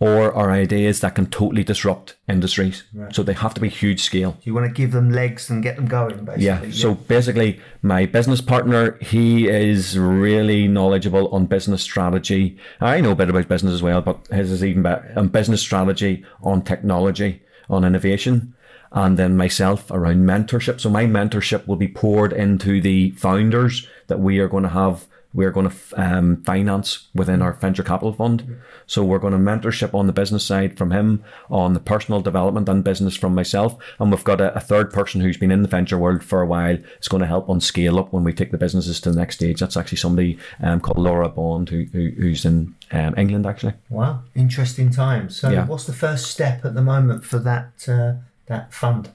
[0.03, 2.83] or are ideas that can totally disrupt industries.
[3.13, 4.37] So they have to be huge scale.
[4.43, 6.45] You want to give them legs and get them going, basically.
[6.45, 6.71] Yeah.
[6.73, 12.59] So basically, my business partner, he is really knowledgeable on business strategy.
[12.81, 15.61] I know a bit about business as well, but his is even better on business
[15.61, 17.41] strategy, on technology,
[17.71, 18.55] on innovation,
[18.91, 20.81] and then myself around mentorship.
[20.81, 25.07] So my mentorship will be poured into the founders that we are going to have.
[25.35, 28.61] We're going to um, finance within our venture capital fund.
[28.87, 32.69] So we're going to mentorship on the business side from him, on the personal development
[32.69, 35.69] and business from myself, and we've got a, a third person who's been in the
[35.69, 36.77] venture world for a while.
[37.01, 39.37] Is going to help on scale up when we take the businesses to the next
[39.37, 39.61] stage.
[39.61, 43.75] That's actually somebody um, called Laura Bond, who, who who's in um, England actually.
[43.89, 45.39] Wow, interesting times.
[45.41, 45.67] So, Yeah.
[45.67, 48.15] what's the first step at the moment for that uh,
[48.47, 49.11] that fund?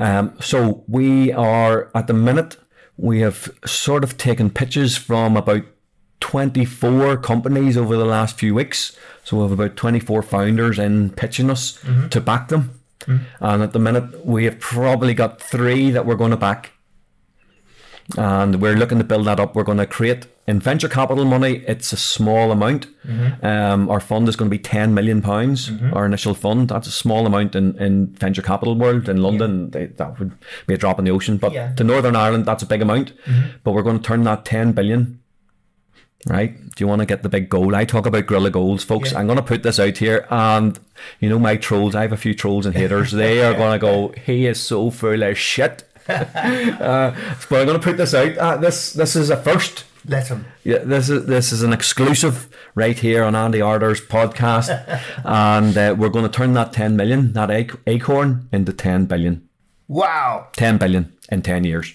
[0.00, 2.56] Um, so we are at the minute
[2.98, 5.62] we have sort of taken pitches from about
[6.20, 8.96] 24 companies over the last few weeks.
[9.22, 12.08] So we have about 24 founders in pitching us mm-hmm.
[12.08, 12.80] to back them.
[13.00, 13.44] Mm-hmm.
[13.44, 16.72] And at the minute we have probably got three that we're going to back.
[18.16, 19.54] And we're looking to build that up.
[19.54, 21.62] We're going to create in venture capital money.
[21.68, 22.86] It's a small amount.
[23.42, 25.70] Um, our fund is going to be ten million pounds.
[25.92, 26.68] Our initial fund.
[26.68, 29.70] That's a small amount in, in venture capital world in London.
[29.70, 30.32] They, that would
[30.66, 31.36] be a drop in the ocean.
[31.36, 31.72] But Yeah.
[31.74, 33.12] to Northern Ireland, that's a big amount.
[33.62, 35.20] But we're going to turn that ten billion.
[36.26, 36.58] Right?
[36.74, 37.76] Do you want to get the big goal?
[37.76, 39.12] I talk about gorilla goals, folks.
[39.12, 39.18] Yeah.
[39.20, 40.78] I'm going to put this out here, and
[41.20, 41.94] you know my trolls.
[41.94, 43.12] I have a few trolls and haters.
[43.12, 44.08] They are going to go.
[44.26, 45.84] He is so full of shit.
[46.08, 47.14] uh,
[47.50, 48.36] but I'm going to put this out.
[48.36, 49.84] Uh, this this is a first.
[50.08, 50.46] Let them.
[50.64, 54.68] Yeah, this is this is an exclusive right here on Andy Arter's podcast,
[55.24, 59.46] and uh, we're going to turn that 10 million, that ac- acorn, into 10 billion.
[59.86, 61.94] Wow, 10 billion in 10 years.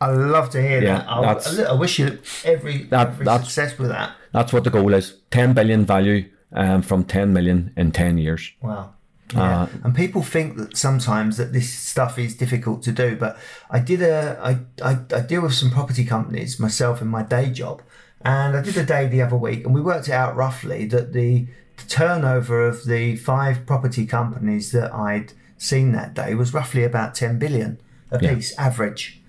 [0.00, 1.58] I love to hear Yeah, that.
[1.68, 4.12] I, I wish you every That- every that's- success with that.
[4.32, 5.16] That's what the goal is.
[5.30, 8.52] 10 billion value um, from 10 million in 10 years.
[8.62, 8.94] Wow.
[9.34, 9.62] Yeah.
[9.62, 13.36] Uh, and people think that sometimes that this stuff is difficult to do, but
[13.70, 14.58] I did a I,
[14.90, 17.82] I, I deal with some property companies myself in my day job,
[18.22, 21.12] and I did a day the other week, and we worked it out roughly that
[21.12, 26.84] the, the turnover of the five property companies that I'd seen that day was roughly
[26.84, 27.78] about ten billion
[28.10, 28.34] a Yeah.
[28.34, 29.20] piece average.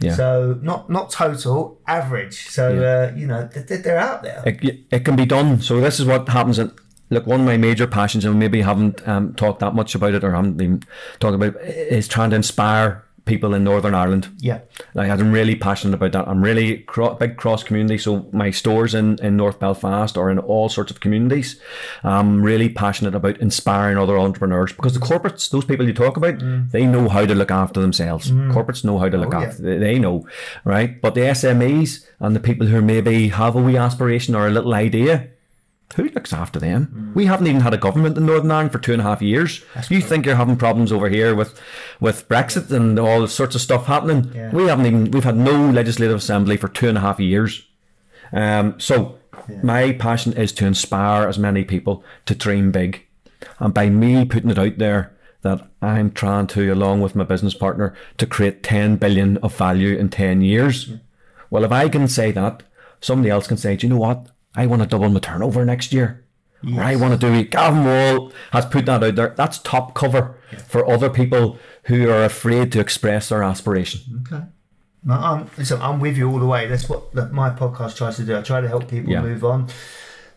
[0.00, 0.14] Yeah.
[0.16, 2.48] So not not total average.
[2.48, 4.42] So uh, you know they're, they're out there.
[4.44, 5.60] it, it can be done.
[5.60, 6.58] So this is what happens.
[6.58, 6.72] In,
[7.14, 10.22] look, one of my major passions, and maybe haven't um, talked that much about it
[10.24, 10.82] or haven't been
[11.20, 14.28] talking about, it, is trying to inspire people in Northern Ireland.
[14.38, 14.60] Yeah.
[14.92, 16.28] Like I'm really passionate about that.
[16.28, 17.96] I'm really cro- big cross community.
[17.96, 21.58] So my stores in, in North Belfast or in all sorts of communities.
[22.02, 26.34] I'm really passionate about inspiring other entrepreneurs because the corporates, those people you talk about,
[26.70, 28.30] they know how to look after themselves.
[28.30, 29.62] Corporates know how to look Oh, after.
[29.62, 30.28] They, they know,
[30.64, 31.00] right?
[31.00, 34.74] But the SMEs and the people who maybe have a wee aspiration or a little
[34.74, 35.28] idea.
[35.94, 37.12] Who looks after them?
[37.14, 39.64] We haven't even had a government in Northern Ireland for two and a half years.
[39.88, 41.58] you think you're having problems over here with,
[42.00, 44.32] with Brexit and all sorts of stuff happening?
[44.34, 44.50] Yeah.
[44.50, 45.10] We haven't even.
[45.12, 47.66] We've had no legislative assembly for two and a half years.
[48.32, 49.18] Um, so
[49.62, 53.06] my passion is to inspire as many people to dream big,
[53.60, 57.54] and by me putting it out there that I'm trying to, along with my business
[57.54, 60.90] partner, to create 10 billion of value in 10 years.
[61.50, 62.62] Well, if I can say that,
[63.00, 64.30] somebody else can say, do you know what?
[64.56, 66.20] I want to double my turnover next year.
[66.76, 67.50] Or I want to do it.
[67.50, 69.34] Gavan Wall has put that out there.
[69.36, 70.36] That's top cover
[70.66, 74.24] for other people who are afraid to express their aspiration.
[74.26, 74.44] Okay.
[75.04, 76.66] No, I'm, listen, I'm with you all the way.
[76.66, 78.38] That's what my podcast tries to do.
[78.38, 79.20] I try to help people Yeah.
[79.20, 79.68] move on.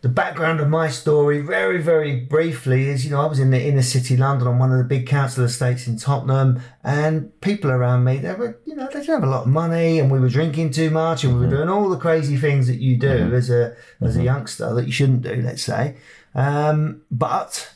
[0.01, 3.61] The background of my story, very, very briefly, is you know I was in the
[3.61, 8.03] inner city London on one of the big council estates in Tottenham, and people around
[8.03, 10.29] me they were you know they didn't have a lot of money, and we were
[10.29, 11.55] drinking too much, and we were mm-hmm.
[11.55, 13.35] doing all the crazy things that you do mm-hmm.
[13.35, 14.25] as a as a mm-hmm.
[14.25, 15.97] youngster that you shouldn't do, let's say.
[16.35, 17.73] Um, but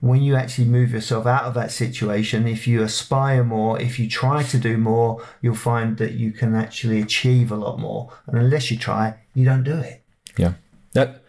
[0.00, 4.08] when you actually move yourself out of that situation, if you aspire more, if you
[4.08, 8.10] try to do more, you'll find that you can actually achieve a lot more.
[8.26, 10.02] And unless you try, you don't do it.
[10.38, 10.54] Yeah.
[10.94, 11.22] That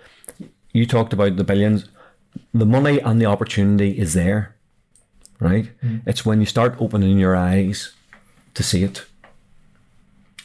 [0.74, 1.90] you talked about the billions.
[2.54, 4.56] The money and the opportunity is there,
[5.40, 5.70] right?
[5.84, 6.02] Mm.
[6.06, 7.94] It's when you start opening your eyes
[8.54, 9.06] to see it.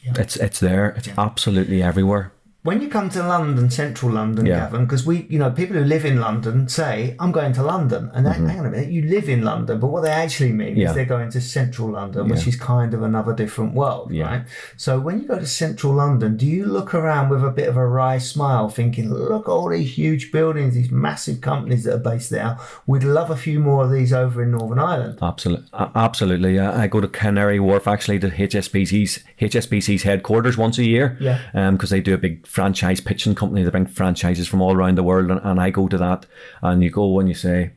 [0.03, 0.15] Yeah.
[0.19, 0.91] It's it's there.
[0.97, 2.33] It's absolutely everywhere.
[2.67, 4.59] When you come to London, central London, Yeah.
[4.61, 8.11] Gavan, because we, you know, people who live in London say, I'm going to London.
[8.13, 10.67] And that, hang on a minute, you live in London, but what they actually mean
[10.67, 10.81] Mm-hmm.
[10.81, 10.89] Yeah.
[10.91, 14.25] is they're going to central London, which is kind of another different world, Yeah.
[14.27, 14.43] right?
[14.77, 17.77] So when you go to central London, do you look around with a bit of
[17.77, 21.99] a wry smile thinking, look at all these huge buildings, these massive companies that are
[22.13, 22.59] based there.
[22.87, 25.19] We'd love a few more of these over in Northern Ireland.
[25.23, 26.59] Absolutely, absolutely.
[26.59, 31.17] I go to Canary Wharf actually to HSBC's HSBC's headquarters once a year.
[31.21, 31.39] Yeah.
[31.55, 33.63] Um, because they do a big franchise pitching company.
[33.63, 36.25] They bring franchises from all around the world, and, and I go to that.
[36.63, 37.73] And you go and you say,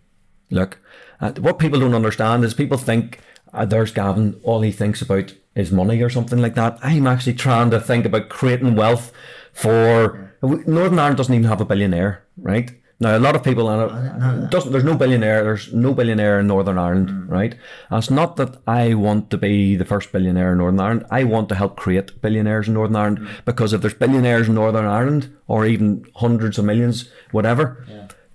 [0.49, 0.79] look,
[1.19, 3.19] uh, what people don't understand is people think
[3.53, 4.39] uh, there's Gavan.
[4.41, 6.79] All he thinks about is money or something like that.
[6.81, 9.11] I'm actually trying to think about creating wealth
[9.51, 11.17] for Northern Ireland.
[11.17, 12.71] Doesn't even have a billionaire, right?
[13.01, 14.73] Now, a lot of people, and uh, doesn't.
[14.73, 15.41] There's no billionaire.
[15.41, 17.55] There's no billionaire in Northern Ireland, right?
[17.89, 21.05] And it's not that I want to be the first billionaire in Northern Ireland.
[21.09, 24.85] I want to help create billionaires in Northern Ireland because if there's billionaires in Northern
[24.85, 27.85] Ireland, or even hundreds of millions, whatever,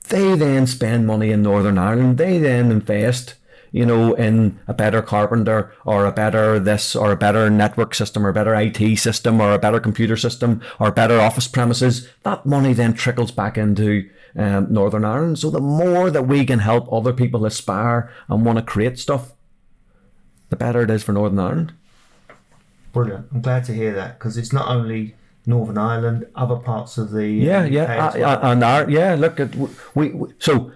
[0.09, 2.17] they then spend money in Northern Ireland.
[2.17, 3.35] They then invest,
[3.71, 8.25] you know, in a better carpenter or a better this or a better network system
[8.25, 12.09] or a better IT system or a better computer system or better office premises.
[12.23, 15.39] That money then trickles back into um, Northern Ireland.
[15.39, 19.33] So the more that we can help other people aspire and want to create stuff,
[20.51, 21.73] the better it is for Northern Ireland.
[22.93, 23.27] Brilliant.
[23.33, 25.17] I'm glad to hear that because it's not only
[25.47, 28.31] Northern Ireland, other parts of the Yeah, uh, yeah, UK as uh, well.
[28.45, 29.15] uh, and our, yeah.
[29.15, 29.55] Look at
[29.95, 30.71] we, we so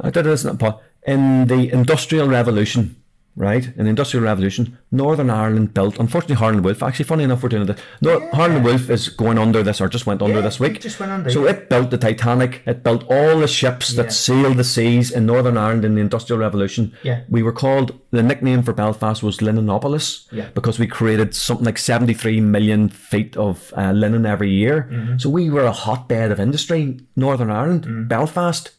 [0.00, 2.96] I did this in a po- in the Industrial Revolution,
[3.36, 3.66] right?
[3.76, 5.98] In the Industrial Revolution, Northern Ireland built.
[5.98, 6.82] Unfortunately, Harlan Wolf.
[6.82, 7.78] Actually, funny enough, we're doing it.
[8.00, 10.80] No, Harlan Wolf is going under this, or just went under Yeah, this week.
[10.80, 11.50] just went under, So yeah.
[11.50, 12.62] it built the Titanic.
[12.66, 14.02] It built all the ships Yeah.
[14.02, 16.92] that sailed the seas in Northern Ireland in the Industrial Revolution.
[17.02, 17.20] Yeah.
[17.28, 17.92] We were called.
[18.10, 20.26] The nickname for Belfast was Linenopolis.
[20.32, 20.46] Yeah.
[20.54, 24.88] Because we created something like 73 million feet of uh, linen every year.
[24.90, 25.18] Mm-hmm.
[25.18, 28.08] So we were a hotbed of industry, Northern Ireland, Mm.
[28.08, 28.70] Belfast.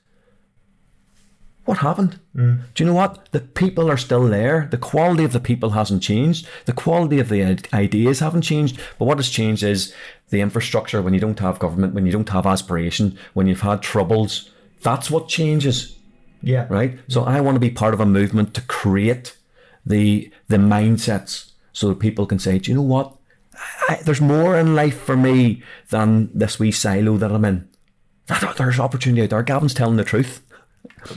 [1.67, 2.19] What happened?
[2.35, 2.61] Mm.
[2.73, 3.29] Do you know what?
[3.31, 4.67] The people are still there.
[4.71, 6.47] The quality of the people hasn't changed.
[6.65, 8.79] The quality of the ideas haven't changed.
[8.97, 9.93] But what has changed is
[10.29, 11.01] the infrastructure.
[11.01, 14.49] When you don't have government, when you don't have aspiration, when you've had troubles,
[14.81, 15.97] that's what changes
[16.41, 16.67] yeah.
[16.69, 16.97] right?
[17.07, 19.35] So I want to be part of a movement to create
[19.85, 23.15] the the mindsets so that people can say, do you know what?
[23.89, 27.67] I, there's more in life for me than this wee silo that I'm in.
[28.57, 29.43] There's opportunity out there.
[29.43, 30.43] Gavan's telling the truth.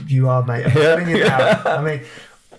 [0.07, 0.65] You are, mate.
[0.65, 1.61] I'm now.
[1.65, 2.01] I mean,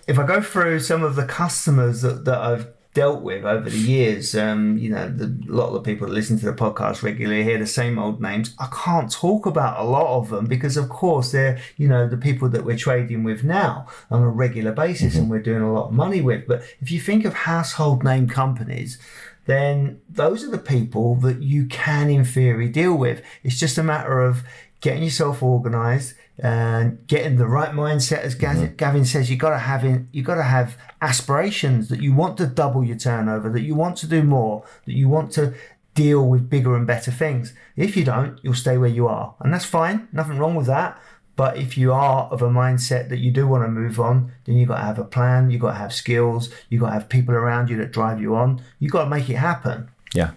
[0.07, 3.79] if I go through some of the customers that, that I've dealt with over the
[3.79, 7.03] years, um, you know, the, a lot of the people that listen to the podcast
[7.03, 8.55] regularly hear the same old names.
[8.59, 12.19] I can't talk about a lot of them because, of course, they're, you know, the
[12.19, 15.89] people that we're trading with now on a regular basis and we're doing a lot
[15.89, 16.47] of money with.
[16.47, 18.99] But if you think of household name companies,
[19.47, 23.23] then those are the people that you can, in theory, deal with.
[23.43, 24.43] It's just a matter of
[24.81, 28.75] getting yourself organized and getting the right mindset as Gavan, mm-hmm.
[28.75, 32.37] Gavan says you got to have in, you got to have aspirations that you want
[32.39, 35.55] to double your turnover that you want to do more that you want to
[35.95, 37.55] deal with bigger and better things.
[37.77, 40.09] If you don't you'll stay where you are and that's fine.
[40.13, 41.01] Nothing wrong with that.
[41.37, 44.57] But if you are of a mindset that you do want to move on then
[44.57, 47.09] you've got to have a plan You've got to have skills You've got to have
[47.09, 48.61] people around you that drive you on.
[48.81, 49.91] You've got to make it happen.
[50.13, 50.33] Yeah,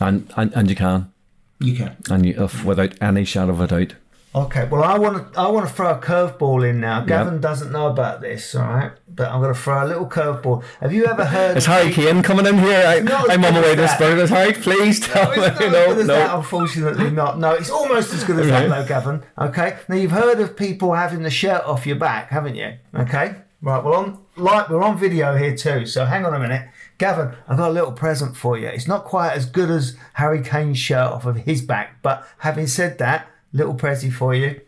[0.00, 1.12] and and, and you can,
[1.60, 1.96] you can.
[2.10, 3.94] And you, without any shadow of a doubt.
[4.36, 7.02] Okay, well, I want to I want to throw a curveball in now.
[7.04, 8.90] Gavan doesn't know about this, all right?
[9.08, 10.64] But I'm going to throw a little curveball.
[10.80, 11.56] Have you ever heard?
[11.56, 12.82] Is of Harry the- Kane coming in here?
[12.84, 13.94] I, I'm on my way to that.
[13.96, 14.30] Spurs.
[14.30, 15.66] Harry, please tell No, it's me.
[15.68, 17.38] not as good No, as that, unfortunately not.
[17.38, 18.80] No, it's almost as good as that, Right.
[18.82, 19.22] though, Gavan.
[19.38, 19.76] Okay.
[19.88, 22.74] Now you've heard of people having the shirt off your back, haven't you?
[22.92, 23.36] Okay.
[23.62, 23.84] Right.
[23.84, 25.86] Well, on like we're on video here too.
[25.86, 26.68] So hang on a minute,
[26.98, 27.36] Gavan.
[27.46, 28.66] I've got a little present for you.
[28.66, 32.66] It's not quite as good as Harry Kane's shirt off of his back, but having
[32.66, 34.60] said that, little prezi for you.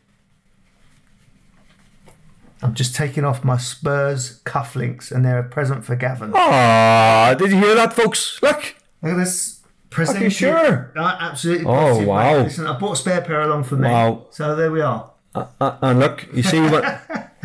[2.62, 6.32] I'm just taking off my Spurs cufflinks, and they're a present for Gavan.
[6.34, 8.40] Ah, did you hear that, folks?
[8.42, 9.60] Look, Look at this.
[9.90, 10.90] present Are you sure?
[10.96, 11.66] Uh, absolutely.
[11.66, 12.38] Oh, wow.
[12.38, 13.88] Listen, I bought a spare pair along for me.
[13.90, 14.26] Wow.
[14.30, 15.10] So there we are.
[15.34, 16.82] Uh, and look, you see what?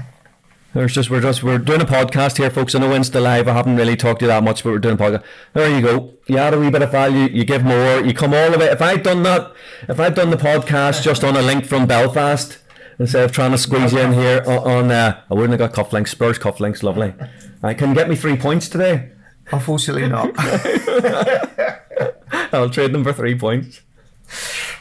[0.73, 2.73] There's just we're just we're doing a podcast here, folks.
[2.73, 3.49] I know Insta Live.
[3.49, 5.23] I haven't really talked to you that much, but we're doing a podcast.
[5.51, 6.13] There you go.
[6.27, 7.27] You add a wee bit of value.
[7.27, 7.99] You give more.
[7.99, 8.71] You come all of it.
[8.71, 9.51] If I'd done that,
[9.89, 12.57] if I'd done the podcast just on a link from Belfast
[12.97, 15.89] instead of trying to squeeze you in here on, on uh, I wouldn't have got
[15.89, 16.07] cufflinks.
[16.07, 17.15] Spurs cufflinks, lovely.
[17.61, 19.11] I can you get me three points today.
[19.51, 20.31] Unfortunately not.
[22.53, 23.81] I'll trade them for three points.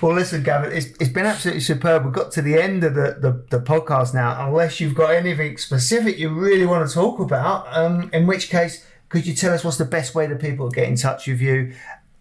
[0.00, 2.04] Well, listen, Gavan, it's, it's been absolutely superb.
[2.04, 4.46] We've got to the end of the, the, the podcast now.
[4.46, 8.86] Unless you've got anything specific you really want to talk about, um, in which case,
[9.08, 11.74] could you tell us what's the best way that people get in touch with you?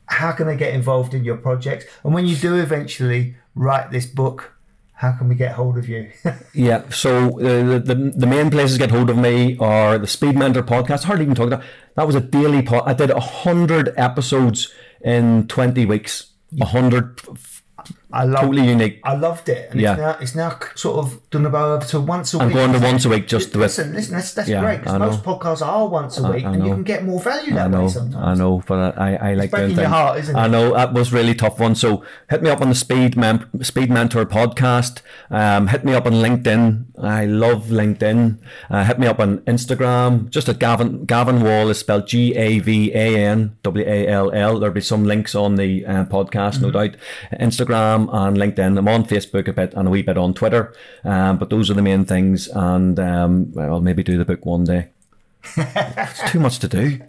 [0.08, 1.86] How can they get involved in your projects?
[2.04, 4.54] And when you do eventually write this book,
[4.94, 6.12] how can we get hold of you?
[6.54, 10.08] Yeah, so uh, the, the the main places to get hold of me are the
[10.08, 11.04] Speed Mentor podcast.
[11.04, 11.64] Hardly even talked about
[11.96, 12.84] that was a daily pod.
[12.86, 16.29] I did hundred episodes in twenty weeks.
[16.58, 17.22] A hundred,
[18.12, 19.00] I love totally unique.
[19.04, 19.70] I loved it.
[19.72, 19.92] And Yeah.
[19.94, 22.56] it's now it's now sort of done about to once a I'm week.
[22.56, 23.62] going to once a week just with.
[23.62, 26.66] Listen, listen, that's, that's Yeah, great because most podcasts are once a week, I and
[26.66, 28.26] you can get more value I that way know, sometimes.
[28.26, 30.50] I know, but I, I like doing breaking your heart, isn't I it?
[30.50, 31.76] know that was really tough one.
[31.76, 35.02] So hit me up on the Speed Mem- Speed Mentor podcast.
[35.30, 36.86] Um, hit me up on LinkedIn.
[37.02, 38.40] I love LinkedIn.
[38.72, 40.30] Uh, hit me up on Instagram.
[40.32, 44.32] Just at Gavan Gavan Wall is spelled G A V A N W A L
[44.32, 44.60] L.
[44.60, 46.62] There'll be some links on the uh, podcast, Mm-hmm.
[46.64, 46.96] no doubt.
[47.40, 48.78] Instagram and LinkedIn.
[48.78, 50.74] I'm on Facebook a bit and a wee bit on Twitter.
[51.04, 52.48] Um, but those are the main things.
[52.48, 54.90] And um, well, I'll maybe do the book one day.
[55.58, 57.00] it's too much to do.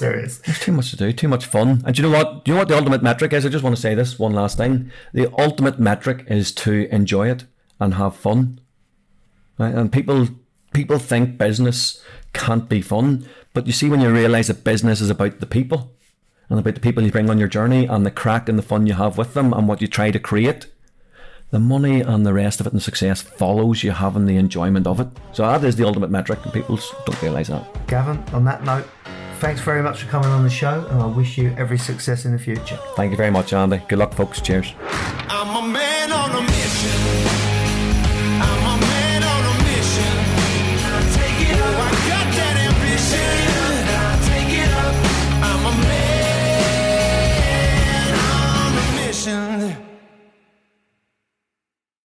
[0.00, 0.40] There is.
[0.40, 1.82] There's too much to do, too much fun.
[1.84, 2.44] And do you know what?
[2.44, 3.44] Do you know what the ultimate metric is?
[3.44, 4.90] I just want to say this one last thing.
[5.12, 7.44] The ultimate metric is to enjoy it
[7.78, 8.60] and have fun.
[9.58, 9.74] Right?
[9.74, 10.28] And people
[10.72, 15.10] people think business can't be fun, but you see when you realize that business is
[15.10, 15.92] about the people
[16.50, 18.86] and about the people you bring on your journey and the crack and the fun
[18.86, 20.66] you have with them and what you try to create.
[21.50, 25.00] The money and the rest of it and success follows you having the enjoyment of
[25.00, 25.08] it.
[25.32, 27.86] So that is the ultimate metric, and people don't realize that.
[27.88, 28.86] Gavan, on that note,
[29.40, 32.32] thanks very much for coming on the show, and I wish you every success in
[32.32, 32.78] the future.
[32.94, 33.82] Thank you very much, Andy.
[33.88, 34.40] Good luck, folks.
[34.40, 34.74] Cheers.
[34.80, 35.48] I'm